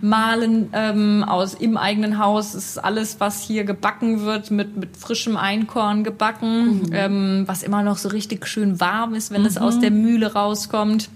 [0.02, 2.54] mahlen ähm, aus im eigenen Haus.
[2.54, 7.84] Das ist alles, was hier gebacken wird, mit, mit frischem Einkorn gebacken, ähm, was immer
[7.84, 11.10] noch so richtig schön warm ist, wenn es aus der Mühle rauskommt.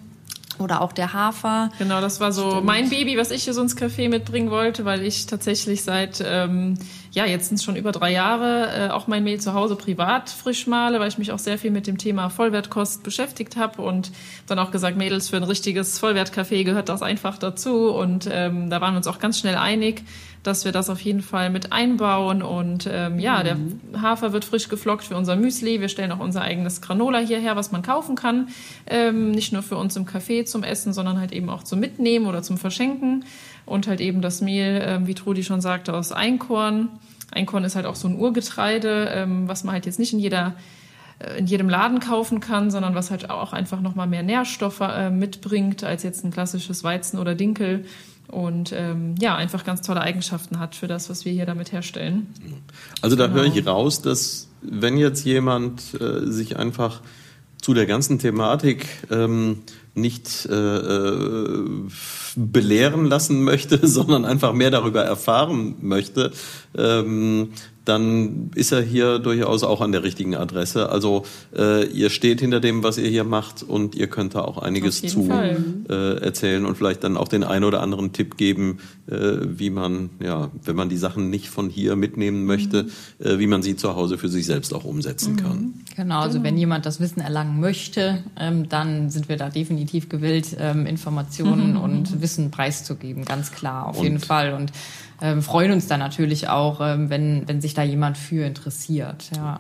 [0.60, 1.72] Oder auch der Hafer.
[1.80, 5.04] Genau, das war so mein Baby, was ich hier so ins Café mitbringen wollte, weil
[5.04, 6.78] ich tatsächlich seit, ähm,
[7.12, 10.30] ja, jetzt sind es schon über drei Jahre, äh, auch mein Mehl zu Hause privat
[10.30, 14.12] frisch male, weil ich mich auch sehr viel mit dem Thema Vollwertkost beschäftigt habe und
[14.48, 17.92] dann auch gesagt, Mädels, für ein richtiges Vollwertcafé gehört das einfach dazu.
[17.92, 20.04] Und ähm, da waren wir uns auch ganz schnell einig,
[20.44, 22.42] dass wir das auf jeden Fall mit einbauen.
[22.42, 23.58] Und ähm, ja, der
[24.02, 25.82] Hafer wird frisch geflockt für unser Müsli.
[25.82, 28.50] Wir stellen auch unser eigenes Granola hierher, was man kaufen kann.
[28.88, 32.26] Ähm, nicht nur für uns im Café zum Essen, sondern halt eben auch zum Mitnehmen
[32.26, 33.26] oder zum Verschenken.
[33.66, 36.90] Und halt eben das Mehl, ähm, wie Trudi schon sagte, aus Einkorn.
[37.32, 40.56] Einkorn ist halt auch so ein Urgetreide, ähm, was man halt jetzt nicht in jeder
[41.20, 45.10] äh, in jedem Laden kaufen kann, sondern was halt auch einfach nochmal mehr Nährstoffe äh,
[45.10, 47.86] mitbringt als jetzt ein klassisches Weizen oder Dinkel
[48.32, 52.28] und ähm, ja, einfach ganz tolle Eigenschaften hat für das, was wir hier damit herstellen.
[53.02, 57.02] Also da höre ich raus, dass wenn jetzt jemand äh, sich einfach
[57.62, 59.64] zu der ganzen Thematik ähm,
[59.94, 61.66] nicht äh, äh,
[62.36, 66.32] belehren lassen möchte, sondern einfach mehr darüber erfahren möchte,
[66.78, 67.50] ähm,
[67.90, 70.90] dann ist er hier durchaus auch an der richtigen Adresse.
[70.90, 71.26] Also
[71.58, 75.02] äh, ihr steht hinter dem, was ihr hier macht und ihr könnt da auch einiges
[75.02, 78.78] zu äh, erzählen und vielleicht dann auch den einen oder anderen Tipp geben,
[79.08, 82.86] äh, wie man, ja, wenn man die Sachen nicht von hier mitnehmen möchte,
[83.18, 85.74] äh, wie man sie zu Hause für sich selbst auch umsetzen kann.
[85.96, 90.56] Genau, also wenn jemand das Wissen erlangen möchte, ähm, dann sind wir da definitiv gewillt,
[90.60, 94.54] ähm, Informationen und Wissen preiszugeben, ganz klar, auf Und- jeden Fall.
[94.54, 94.72] Und
[95.22, 99.32] ähm, freuen uns dann natürlich auch, ähm, wenn, wenn sich da jemand für interessiert.
[99.36, 99.60] Ja.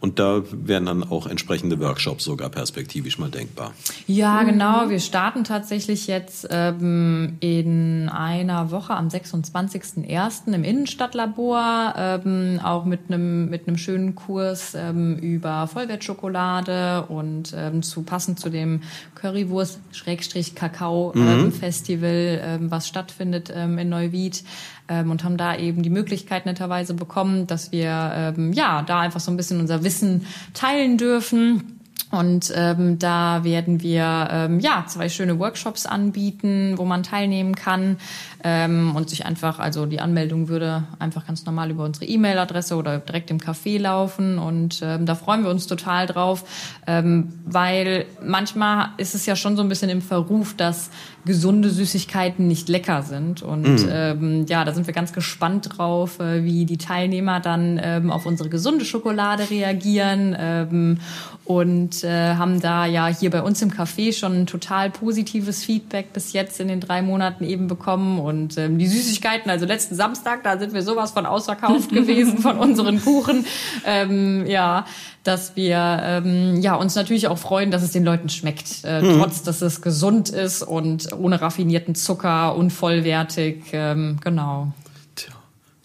[0.00, 3.72] Und da wären dann auch entsprechende Workshops sogar perspektivisch mal denkbar.
[4.06, 4.88] Ja, genau.
[4.88, 10.52] Wir starten tatsächlich jetzt ähm, in einer Woche am 26.01.
[10.52, 17.82] im Innenstadtlabor, ähm, auch mit einem mit einem schönen Kurs ähm, über Vollwertschokolade und ähm,
[17.82, 18.82] zu passend zu dem
[19.14, 24.44] Currywurst Schrägstrich Kakao ähm, Festival, ähm, was stattfindet in Neuwied.
[24.86, 29.36] Und haben da eben die Möglichkeit netterweise bekommen, dass wir ja da einfach so ein
[29.38, 31.80] bisschen unser Wissen teilen dürfen.
[32.10, 37.96] Und ähm, da werden wir ähm, ja zwei schöne Workshops anbieten, wo man teilnehmen kann
[38.44, 42.98] ähm, und sich einfach, also die Anmeldung würde einfach ganz normal über unsere E-Mail-Adresse oder
[42.98, 46.44] direkt im Café laufen und ähm, da freuen wir uns total drauf,
[46.86, 50.90] ähm, weil manchmal ist es ja schon so ein bisschen im Verruf, dass
[51.24, 53.42] gesunde Süßigkeiten nicht lecker sind.
[53.42, 58.10] Und ähm, ja, da sind wir ganz gespannt drauf, äh, wie die Teilnehmer dann ähm,
[58.10, 60.98] auf unsere gesunde Schokolade reagieren ähm,
[61.44, 66.12] und äh, haben da ja hier bei uns im Café schon ein total positives Feedback
[66.12, 68.18] bis jetzt in den drei Monaten eben bekommen.
[68.18, 72.58] Und ähm, die Süßigkeiten, also letzten Samstag, da sind wir sowas von ausverkauft gewesen von
[72.58, 73.46] unseren Kuchen,
[73.86, 74.84] ähm, ja,
[75.24, 79.42] dass wir ähm, ja uns natürlich auch freuen, dass es den Leuten schmeckt, äh, trotz
[79.42, 84.72] dass es gesund ist und ohne raffinierten Zucker, unvollwertig, ähm, genau.
[85.16, 85.32] Tja,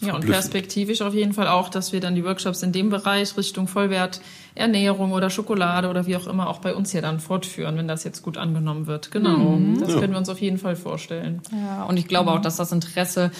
[0.00, 3.36] Ja, und perspektivisch auf jeden Fall auch, dass wir dann die Workshops in dem Bereich
[3.38, 4.20] Richtung Vollwert,
[4.54, 8.04] Ernährung oder Schokolade oder wie auch immer auch bei uns hier dann fortführen, wenn das
[8.04, 9.10] jetzt gut angenommen wird.
[9.10, 11.40] Genau, das können wir uns auf jeden Fall vorstellen.
[11.50, 13.30] Ja, und ich glaube auch, dass das Interesse,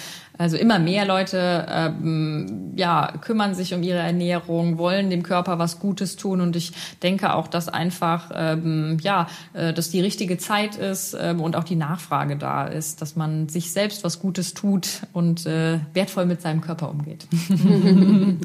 [0.40, 5.80] also immer mehr Leute ähm, ja, kümmern sich um ihre Ernährung, wollen dem Körper was
[5.80, 6.72] Gutes tun und ich
[7.02, 11.64] denke auch, dass einfach ähm, ja, äh, dass die richtige Zeit ist ähm, und auch
[11.64, 16.40] die Nachfrage da ist, dass man sich selbst was Gutes tut und äh, wertvoll mit
[16.40, 17.26] seinem Körper umgeht.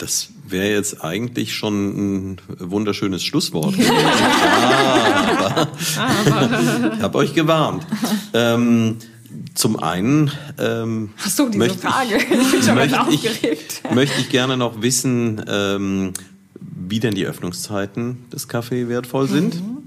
[0.00, 3.74] Das wäre jetzt eigentlich schon ein wunderschönes Schlusswort.
[3.74, 3.92] gewesen.
[5.98, 7.86] Aber ich habe euch gewarnt.
[8.32, 8.96] Ähm,
[9.54, 12.16] Zum einen ähm, Ach so, diese möchte, Frage.
[12.30, 16.12] Ich, bin schon möchte, ich, möchte ich gerne noch wissen, ähm,
[16.60, 19.56] wie denn die Öffnungszeiten des Café wertvoll sind.
[19.56, 19.78] Mhm.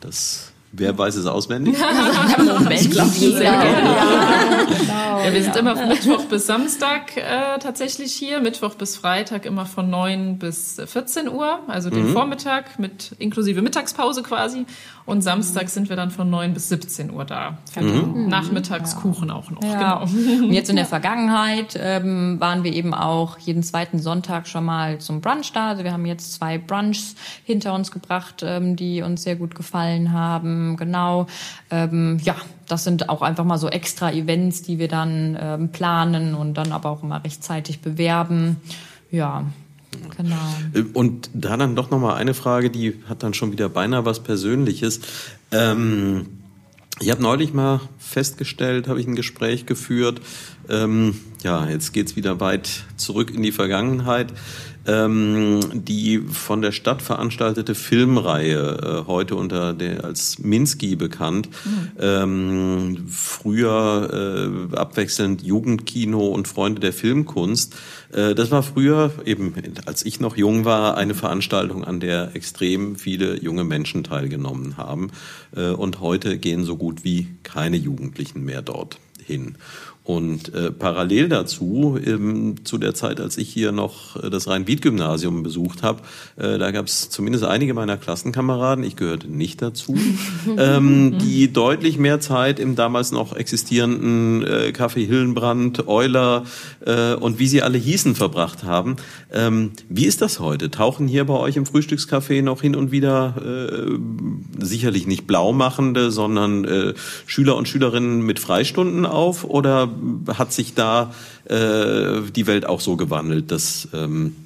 [0.00, 1.76] Das, wer weiß es auswendig?
[2.38, 3.10] Moment, ich glaube,
[5.24, 8.40] Ja, wir sind immer von Mittwoch bis Samstag äh, tatsächlich hier.
[8.40, 14.22] Mittwoch bis Freitag immer von 9 bis 14 Uhr, also den Vormittag mit inklusive Mittagspause
[14.22, 14.66] quasi.
[15.06, 17.58] Und Samstag sind wir dann von 9 bis 17 Uhr da.
[17.74, 18.06] Genau.
[18.28, 19.62] Nachmittags Kuchen auch noch.
[19.62, 20.02] Ja.
[20.02, 20.44] Genau.
[20.46, 24.98] Und jetzt in der Vergangenheit ähm, waren wir eben auch jeden zweiten Sonntag schon mal
[24.98, 25.68] zum Brunch da.
[25.68, 30.12] Also wir haben jetzt zwei Brunchs hinter uns gebracht, ähm, die uns sehr gut gefallen
[30.12, 30.63] haben.
[30.76, 31.26] Genau.
[31.70, 32.36] Ähm, ja,
[32.68, 36.72] das sind auch einfach mal so extra Events, die wir dann ähm, planen und dann
[36.72, 38.56] aber auch immer rechtzeitig bewerben.
[39.10, 39.44] Ja,
[40.16, 40.54] genau.
[40.74, 44.04] Äh, Und da dann doch noch mal eine Frage, die hat dann schon wieder beinahe
[44.04, 45.00] was Persönliches.
[45.52, 46.26] Ähm,
[47.00, 50.20] ich habe neulich mal festgestellt, habe ich ein Gespräch geführt.
[50.68, 54.32] Ähm, ja, jetzt geht's wieder weit zurück in die Vergangenheit.
[54.86, 61.48] Ähm, die von der Stadt veranstaltete Filmreihe, äh, heute unter der als Minsky bekannt,
[61.98, 67.74] ähm, früher äh, abwechselnd Jugendkino und Freunde der Filmkunst.
[68.12, 69.54] Äh, das war früher, eben
[69.86, 75.10] als ich noch jung war, eine Veranstaltung, an der extrem viele junge Menschen teilgenommen haben.
[75.56, 79.56] Äh, und heute gehen so gut wie keine Jugendlichen mehr dort hin.
[80.06, 85.42] Und äh, parallel dazu, ähm, zu der Zeit, als ich hier noch äh, das Rhein-Wied-Gymnasium
[85.42, 86.02] besucht habe,
[86.36, 89.96] äh, da gab es zumindest einige meiner Klassenkameraden, ich gehörte nicht dazu,
[90.58, 96.44] ähm, die deutlich mehr Zeit im damals noch existierenden äh, Café Hillenbrand, Euler
[96.84, 98.96] äh, und wie sie alle hießen verbracht haben.
[99.32, 100.70] Ähm, wie ist das heute?
[100.70, 103.98] Tauchen hier bei euch im Frühstückscafé noch hin und wieder äh,
[104.62, 106.92] sicherlich nicht blaumachende, sondern äh,
[107.24, 109.44] Schüler und Schülerinnen mit Freistunden auf?
[109.44, 109.93] Oder
[110.36, 111.12] hat sich da
[111.44, 114.36] äh, die Welt auch so gewandelt, dass ähm,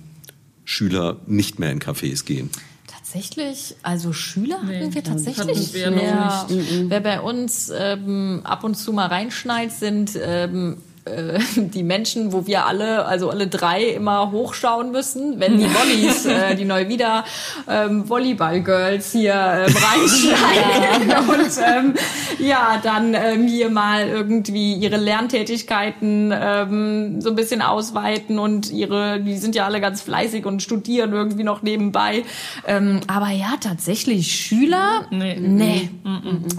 [0.65, 2.51] Schüler nicht mehr in Cafés gehen?
[2.87, 5.73] Tatsächlich, also Schüler hatten wir hatten tatsächlich.
[5.73, 6.47] wir noch ja,
[6.89, 10.77] Wer bei uns ähm, ab und zu mal reinschneit, sind ähm,
[11.17, 16.27] äh, die Menschen, wo wir alle, also alle drei, immer hochschauen müssen, wenn die Volleys,
[16.27, 17.25] äh, die neu wieder
[17.69, 21.95] ähm, Volleyball-Girls hier ähm, reinschneiden und ähm,
[22.39, 29.21] ja, dann ähm, hier mal irgendwie ihre Lerntätigkeiten ähm, so ein bisschen ausweiten und ihre,
[29.21, 32.25] die sind ja alle ganz fleißig und studieren irgendwie noch nebenbei.
[32.67, 35.37] Ähm, aber ja, tatsächlich Schüler, Nee.
[35.41, 35.91] nee.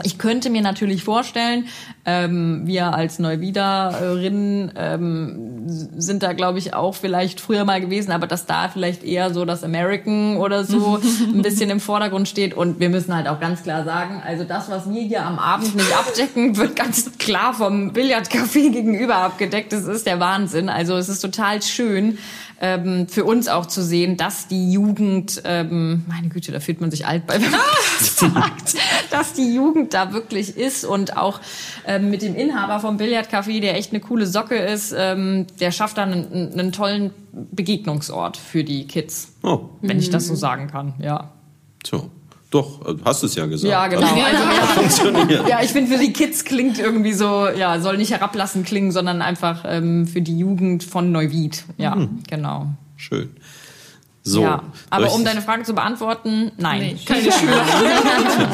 [0.04, 1.68] Ich könnte mir natürlich vorstellen,
[2.06, 4.39] ähm, wir als Neuwiederinnen
[4.76, 5.66] ähm,
[5.98, 9.46] sind da, glaube ich, auch vielleicht früher mal gewesen, aber dass da vielleicht eher so
[9.46, 12.54] das American oder so ein bisschen im Vordergrund steht.
[12.54, 15.76] Und wir müssen halt auch ganz klar sagen, also das, was wir hier am Abend
[15.76, 19.74] nicht abdecken, wird ganz klar vom Billardcafé gegenüber abgedeckt.
[19.74, 20.70] Das ist der Wahnsinn.
[20.70, 22.18] Also es ist total schön
[22.60, 26.92] ähm, für uns auch zu sehen, dass die Jugend, ähm, meine Güte, da fühlt man
[26.92, 27.60] sich alt bei, wenn man
[28.00, 28.76] das sagt,
[29.12, 31.40] dass die Jugend da wirklich ist und auch
[31.86, 35.98] ähm, mit dem Inhaber vom Billardcafé, der echt eine coole Socke ist, ähm, der schafft
[35.98, 40.94] dann einen, einen tollen Begegnungsort für die Kids, Oh, wenn ich das so sagen kann,
[41.00, 41.32] ja.
[41.86, 42.10] so.
[42.50, 43.72] Doch, äh, hast du es ja gesagt.
[43.72, 44.02] Ja, genau.
[44.02, 45.48] Also, Also, ja, funktioniert.
[45.48, 49.22] ja, ich finde, für die Kids klingt irgendwie so, ja, soll nicht herablassen klingen, sondern
[49.22, 51.64] einfach ähm, für die Jugend von Neuwied.
[51.78, 51.96] Ja,
[52.28, 52.68] genau.
[52.98, 53.30] Schön.
[54.22, 54.42] So.
[54.42, 56.82] ja, aber um deine Frage zu beantworten, nein.
[56.82, 57.66] Nee, keine Schüler.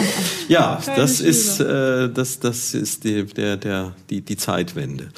[0.47, 5.09] Ja, Keine das ist, äh, das, das ist die, der, der, die, die Zeitwende.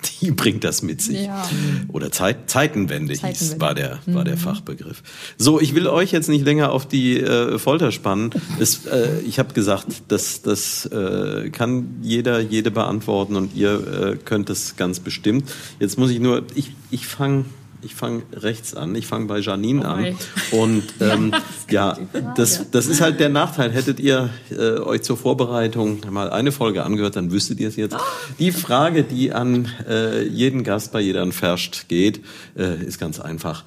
[0.20, 1.26] die bringt das mit sich.
[1.26, 1.48] Ja.
[1.88, 3.60] Oder Zeit, Zeitenwende, hieß, Zeitenwende.
[3.60, 5.02] war der, war der Fachbegriff.
[5.36, 8.30] So, ich will euch jetzt nicht länger auf die äh, Folter spannen.
[8.58, 14.16] Es, äh, ich habe gesagt, das, das äh, kann jeder, jede beantworten und ihr äh,
[14.16, 15.50] könnt es ganz bestimmt.
[15.78, 17.44] Jetzt muss ich nur, ich, ich fange
[17.82, 20.02] ich fang rechts an, ich fange bei Janine an.
[20.02, 20.16] wei.
[20.52, 21.32] Und ähm,
[21.70, 21.96] ja,
[22.36, 23.70] das, das ist halt der Nachteil.
[23.72, 27.96] Hättet ihr äh, euch zur Vorbereitung mal eine Folge angehört, dann wüsstet ihr es jetzt.
[28.38, 32.24] Die Frage, die an äh, jeden Gast bei jeder Ferscht geht,
[32.56, 33.64] äh, ist ganz einfach.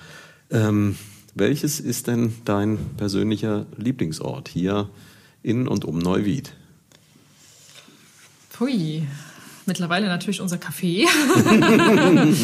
[0.49, 0.97] Ähm,
[1.33, 4.89] welches ist denn dein persönlicher Lieblingsort hier
[5.43, 6.53] in und um Neuwied?
[8.51, 9.07] Pui.
[9.65, 11.07] Mittlerweile natürlich unser Café.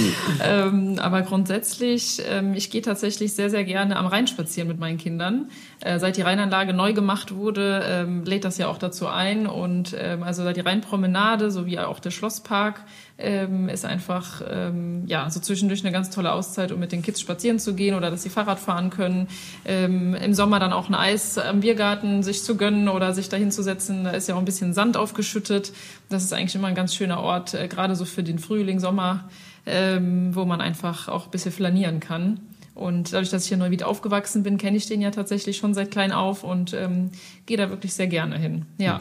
[0.43, 4.97] ähm, aber grundsätzlich, ähm, ich gehe tatsächlich sehr, sehr gerne am Rhein spazieren mit meinen
[4.97, 5.49] Kindern.
[5.79, 9.47] Äh, seit die Rheinanlage neu gemacht wurde, ähm, lädt das ja auch dazu ein.
[9.47, 12.83] Und ähm, also die Rheinpromenade sowie auch der Schlosspark
[13.17, 17.19] ähm, ist einfach ähm, ja so zwischendurch eine ganz tolle Auszeit, um mit den Kids
[17.19, 19.27] spazieren zu gehen oder dass sie Fahrrad fahren können.
[19.65, 23.51] Ähm, Im Sommer dann auch ein Eis am Biergarten sich zu gönnen oder sich dahin
[23.51, 23.63] zu.
[23.63, 25.73] Da ist ja auch ein bisschen Sand aufgeschüttet.
[26.09, 29.29] Das ist eigentlich immer ein ganz schöner Ort, äh, gerade so für den Frühling, Sommer,
[29.65, 32.39] ähm, wo man einfach auch ein bisschen flanieren kann.
[32.75, 35.73] Und dadurch, dass ich hier neu wieder aufgewachsen bin, kenne ich den ja tatsächlich schon
[35.73, 37.09] seit klein auf und ähm,
[37.47, 38.67] gehe da wirklich sehr gerne hin.
[38.77, 38.99] Ja.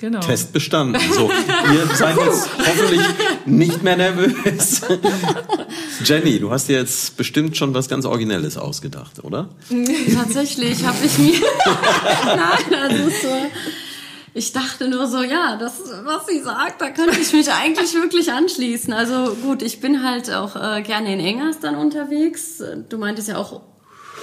[0.00, 0.20] Genau.
[0.20, 0.98] Test bestanden.
[1.12, 1.30] So,
[1.74, 3.02] ihr seid jetzt hoffentlich
[3.44, 4.80] nicht mehr nervös.
[6.02, 9.50] Jenny, du hast dir jetzt bestimmt schon was ganz Originelles ausgedacht, oder?
[10.14, 11.40] Tatsächlich habe ich mir.
[12.24, 13.46] Nein, also so.
[14.32, 18.32] Ich dachte nur so, ja, das, was sie sagt, da könnte ich mich eigentlich wirklich
[18.32, 18.94] anschließen.
[18.94, 22.62] Also gut, ich bin halt auch äh, gerne in Engers dann unterwegs.
[22.88, 23.60] Du meintest ja auch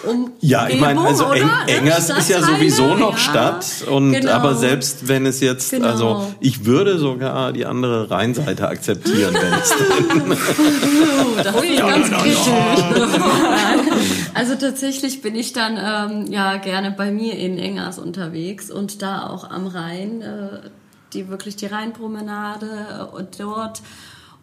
[0.03, 3.17] um ja, ich meine, also Eng, Engers ist ja sowieso noch ja.
[3.17, 4.31] Stadt und genau.
[4.31, 5.87] aber selbst wenn es jetzt, genau.
[5.87, 12.37] also ich würde sogar die andere Rheinseite akzeptieren, wenn es oh, das ist ganz kritisch.
[14.33, 19.27] also tatsächlich bin ich dann ähm, ja gerne bei mir in Engers unterwegs und da
[19.27, 20.69] auch am Rhein, äh,
[21.13, 23.81] die wirklich die Rheinpromenade und dort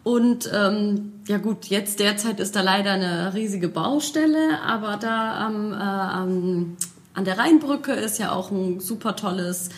[0.05, 5.73] und ähm, ja gut, jetzt derzeit ist da leider eine riesige Baustelle, aber da am,
[5.73, 6.77] äh, am,
[7.15, 9.69] an der Rheinbrücke ist ja auch ein super tolles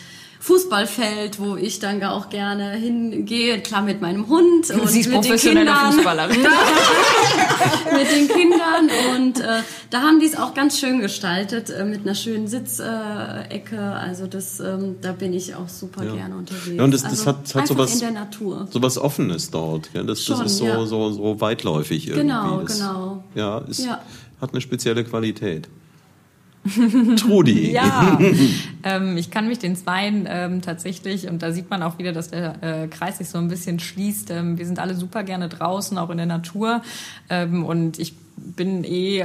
[0.48, 5.22] Fußballfeld, wo ich dann auch gerne hingehe, klar mit meinem Hund und Sie ist mit
[5.22, 5.92] den Kindern.
[5.92, 6.40] Fußballerin.
[7.92, 12.00] mit den Kindern und äh, da haben die es auch ganz schön gestaltet äh, mit
[12.00, 13.76] einer schönen Sitzecke.
[13.76, 16.14] Äh, also das, ähm, da bin ich auch super ja.
[16.14, 16.78] gerne unterwegs.
[16.78, 18.68] Ja, und das, das also hat, hat sowas, in der Natur.
[18.70, 19.90] sowas Offenes dort.
[19.92, 20.86] Ja, das, Schon, das ist so, ja.
[20.86, 22.26] so, so weitläufig irgendwie.
[22.26, 23.22] Genau, das, genau.
[23.34, 24.00] Ja, ist, ja.
[24.40, 25.68] hat eine spezielle Qualität.
[27.16, 27.70] Trudi.
[27.72, 28.18] ja,
[28.82, 32.30] ähm, ich kann mich den Zweien ähm, tatsächlich, und da sieht man auch wieder, dass
[32.30, 34.30] der äh, Kreis sich so ein bisschen schließt.
[34.30, 36.82] Ähm, wir sind alle super gerne draußen, auch in der Natur.
[37.28, 39.24] Ähm, und ich bin eh,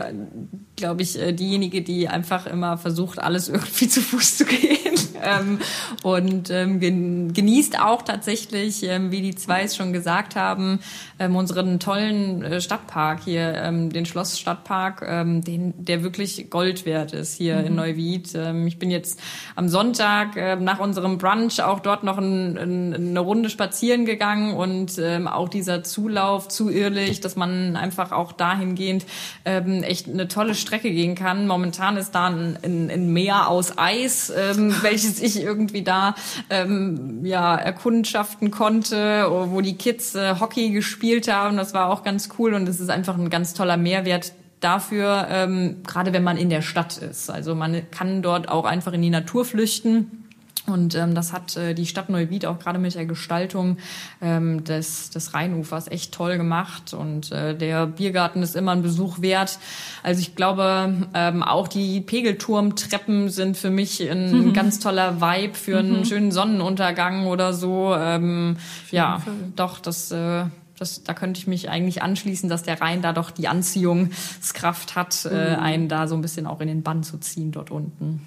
[0.76, 4.78] glaube ich, äh, diejenige, die einfach immer versucht, alles irgendwie zu Fuß zu gehen.
[5.22, 5.59] Ähm,
[6.03, 10.80] und ähm, genießt auch tatsächlich, ähm, wie die zwei es schon gesagt haben,
[11.20, 17.14] ähm, unseren tollen äh, Stadtpark hier, ähm, den Schlossstadtpark, ähm, den, der wirklich Gold wert
[17.14, 17.66] ist hier mhm.
[17.66, 18.36] in Neuwied.
[18.36, 19.20] Ähm, ich bin jetzt
[19.55, 24.53] am Sonntag äh, nach unserem Brunch auch dort noch ein, ein, eine Runde spazieren gegangen
[24.53, 29.05] und ähm, auch dieser Zulauf zu Irrlich, dass man einfach auch dahingehend
[29.45, 31.47] ähm, echt eine tolle Strecke gehen kann.
[31.47, 36.16] Momentan ist da ein, ein, ein Meer aus Eis, ähm, welches ich irgendwie da
[36.49, 41.58] ähm, ja erkundschaften konnte, wo die Kids äh, Hockey gespielt haben.
[41.58, 44.34] Das war auch ganz cool und es ist einfach ein ganz toller Mehrwert
[44.64, 47.30] dafür, ähm, gerade wenn man in der Stadt ist.
[47.30, 50.22] Also man kann dort auch einfach in die Natur flüchten
[50.66, 53.78] und ähm, das hat äh, die Stadt Neuwied auch gerade mit der Gestaltung
[54.22, 56.93] ähm, des, des Rheinufers echt toll gemacht.
[56.93, 59.59] Und äh, der Biergarten ist immer ein Besuch wert.
[60.03, 64.53] Also ich glaube, ähm, auch die Pegelturmtreppen sind für mich ein mhm.
[64.53, 66.05] ganz toller Vibe für einen mhm.
[66.05, 67.93] schönen Sonnenuntergang oder so.
[67.95, 68.57] Ähm,
[68.91, 69.34] ja, Fall.
[69.55, 70.11] doch, das...
[70.11, 70.45] Äh,
[70.80, 75.24] das, da könnte ich mich eigentlich anschließen, dass der Rhein da doch die Anziehungskraft hat,
[75.32, 75.59] äh, mhm.
[75.59, 78.26] einen da so ein bisschen auch in den Bann zu ziehen dort unten.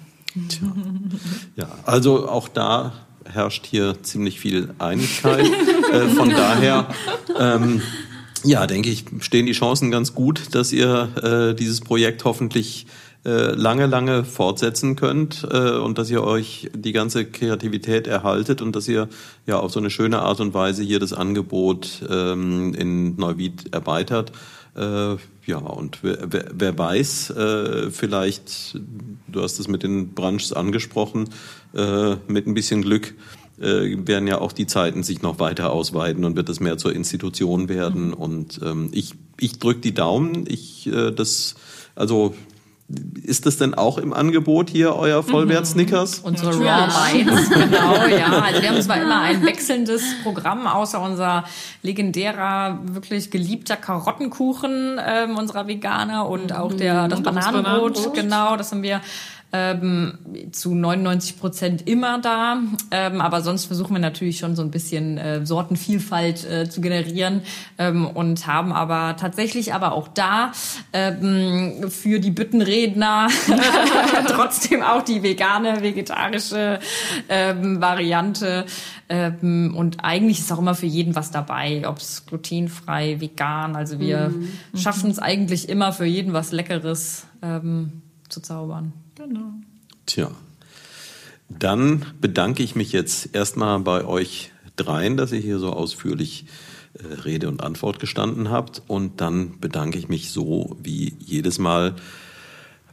[0.49, 0.67] Tja.
[1.55, 2.93] Ja, also auch da
[3.25, 5.45] herrscht hier ziemlich viel Einigkeit.
[5.91, 6.87] äh, von daher,
[7.39, 7.81] ähm,
[8.43, 12.85] ja, denke ich, stehen die Chancen ganz gut, dass ihr äh, dieses Projekt hoffentlich
[13.25, 18.75] äh, lange, lange fortsetzen könnt äh, und dass ihr euch die ganze Kreativität erhaltet und
[18.75, 19.09] dass ihr
[19.45, 24.31] ja auf so eine schöne Art und Weise hier das Angebot ähm, in Neuwied erweitert.
[24.77, 28.79] Äh, ja, und wer, wer, wer weiß, äh, vielleicht,
[29.27, 31.29] du hast es mit den Branches angesprochen,
[31.73, 33.15] äh, mit ein bisschen Glück
[33.59, 36.93] äh, werden ja auch die Zeiten sich noch weiter ausweiten und wird es mehr zur
[36.93, 38.09] Institution werden.
[38.09, 38.13] Mhm.
[38.13, 40.45] Und ähm, ich, ich drücke die Daumen.
[40.47, 41.55] Ich, äh, das,
[41.95, 42.35] also
[43.21, 46.21] ist das denn auch im Angebot hier, euer Vollwert-Snickers?
[46.21, 46.27] Mhm.
[46.27, 48.41] Unsere Raw Bites, genau, ja.
[48.41, 51.43] Also wir haben zwar immer ein wechselndes Programm, außer unser
[51.81, 58.71] legendärer, wirklich geliebter Karottenkuchen ähm, unserer Veganer und auch der, das, Bananenbrot, Bananenbrot, genau, das
[58.71, 59.01] haben wir
[59.53, 60.17] ähm,
[60.51, 62.59] zu 99 Prozent immer da.
[62.91, 67.41] Ähm, aber sonst versuchen wir natürlich schon so ein bisschen äh, Sortenvielfalt äh, zu generieren
[67.77, 70.51] ähm, und haben aber tatsächlich aber auch da
[70.91, 73.29] ähm, für die Büttenredner
[74.27, 76.79] trotzdem auch die vegane, vegetarische
[77.29, 78.65] ähm, Variante.
[79.09, 83.77] Ähm, und eigentlich ist auch immer für jeden was dabei, ob es glutenfrei, vegan.
[83.77, 84.49] Also wir mhm.
[84.75, 88.91] schaffen es eigentlich immer für jeden was Leckeres ähm, zu zaubern.
[89.27, 89.53] Genau.
[90.05, 90.31] Tja,
[91.49, 96.45] dann bedanke ich mich jetzt erstmal bei euch dreien, dass ihr hier so ausführlich
[96.93, 98.81] äh, Rede und Antwort gestanden habt.
[98.87, 101.95] Und dann bedanke ich mich so wie jedes Mal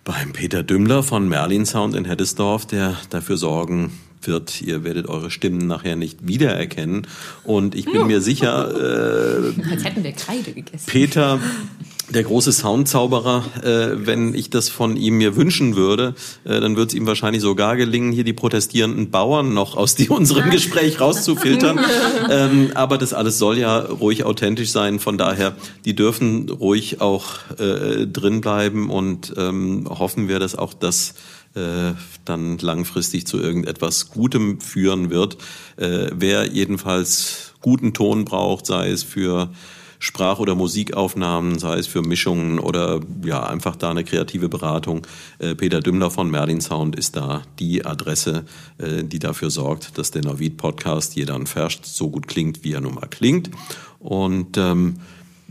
[0.05, 4.61] beim Peter Dümmler von Merlin Sound in Heddesdorf, der dafür sorgen wird.
[4.63, 7.07] Ihr werdet eure Stimmen nachher nicht wiedererkennen.
[7.45, 8.71] Und ich bin mir sicher,
[9.57, 10.87] äh, als hätten wir Kreide gegessen.
[10.87, 11.41] Peter
[12.11, 16.89] der große Soundzauberer, äh, wenn ich das von ihm mir wünschen würde, äh, dann würde
[16.89, 21.81] es ihm wahrscheinlich sogar gelingen, hier die protestierenden Bauern noch aus die, unserem Gespräch rauszufiltern.
[22.31, 24.99] ähm, aber das alles soll ja ruhig authentisch sein.
[24.99, 27.27] Von daher, die dürfen ruhig auch
[27.59, 31.15] äh, drin bleiben und ähm, hoffen wir, dass auch das
[31.55, 31.93] äh,
[32.25, 35.39] dann langfristig zu irgendetwas Gutem führen wird.
[35.77, 39.51] Äh, wer jedenfalls guten Ton braucht, sei es für
[40.05, 45.07] Sprach- oder Musikaufnahmen, sei es für Mischungen oder ja, einfach da eine kreative Beratung.
[45.39, 48.45] Äh, Peter Dümmler von Merlin Sound ist da die Adresse,
[48.77, 52.75] äh, die dafür sorgt, dass der Navid Podcast jeder ein Verscht so gut klingt, wie
[52.75, 53.51] er nun mal klingt.
[53.99, 54.97] Und ähm,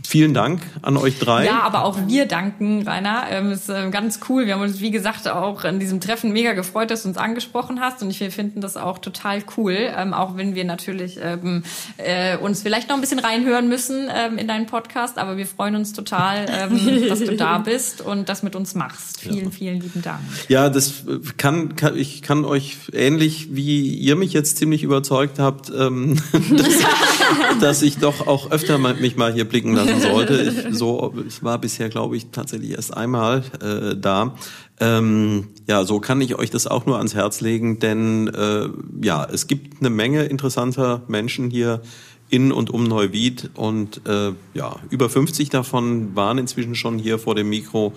[0.06, 1.46] Vielen Dank an euch drei.
[1.46, 3.24] Ja, aber auch wir danken, Rainer.
[3.30, 4.46] Ähm, ist äh, ganz cool.
[4.46, 7.80] Wir haben uns, wie gesagt, auch in diesem Treffen mega gefreut, dass du uns angesprochen
[7.80, 8.04] hast.
[8.04, 9.76] Und ich, wir finden das auch total cool.
[9.76, 11.64] Ähm, auch wenn wir natürlich ähm,
[11.98, 15.18] äh, uns vielleicht noch ein bisschen reinhören müssen ähm, in deinen Podcast.
[15.18, 19.22] Aber wir freuen uns total, ähm, dass du da bist und das mit uns machst.
[19.22, 19.52] Vielen, ja.
[19.52, 20.20] vielen lieben Dank.
[20.50, 21.06] Ja, das
[21.38, 26.18] kann, kann, ich kann euch ähnlich wie ihr mich jetzt ziemlich überzeugt habt, ähm,
[26.52, 30.68] dass, dass ich doch auch öfter mal, mich mal hier blicken lasse machen sollte.
[30.70, 34.36] Ich, so, ich war bisher, glaube ich, tatsächlich erst einmal äh, da.
[34.80, 38.68] Ähm, ja, so kann ich euch das auch nur ans Herz legen, denn äh,
[39.02, 41.82] ja, es gibt eine Menge interessanter Menschen hier
[42.30, 47.36] in und um Neuwied und äh, ja, über 50 davon waren inzwischen schon hier vor
[47.36, 47.94] dem Mikro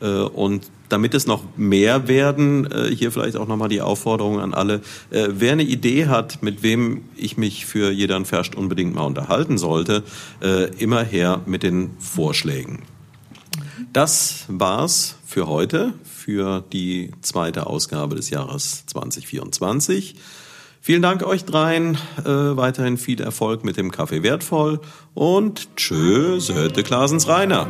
[0.00, 4.52] äh, und damit es noch mehr werden, äh, hier vielleicht auch nochmal die Aufforderung an
[4.52, 9.04] alle, äh, wer eine Idee hat, mit wem ich mich für jeder Ferscht unbedingt mal
[9.04, 10.02] unterhalten sollte,
[10.78, 12.80] immer her mit den Vorschlägen.
[13.92, 20.16] Das war's für heute, für die zweite Ausgabe des Jahres 2024.
[20.80, 21.96] Vielen Dank euch dreien.
[22.24, 24.80] Äh, weiterhin viel Erfolg mit dem Kaffee wertvoll
[25.14, 27.68] und tschüss, Hötte Klasens Rainer.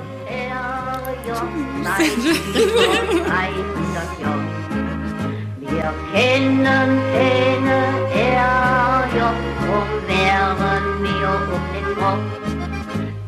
[5.60, 7.78] Wir kennen keine
[8.14, 12.30] Ärger, drum wären wir um den Kopf.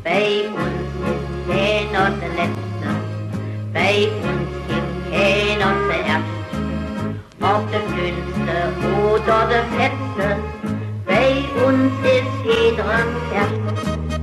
[0.05, 2.89] Bei uns ist keiner der Letzte,
[3.73, 3.97] bei
[4.29, 6.43] uns gibt keiner der Erste.
[7.41, 8.57] Ob der Dünnste
[9.03, 10.27] oder der Fetzte,
[11.07, 11.33] bei
[11.65, 12.93] uns ist jeder
[13.35, 14.22] Erste.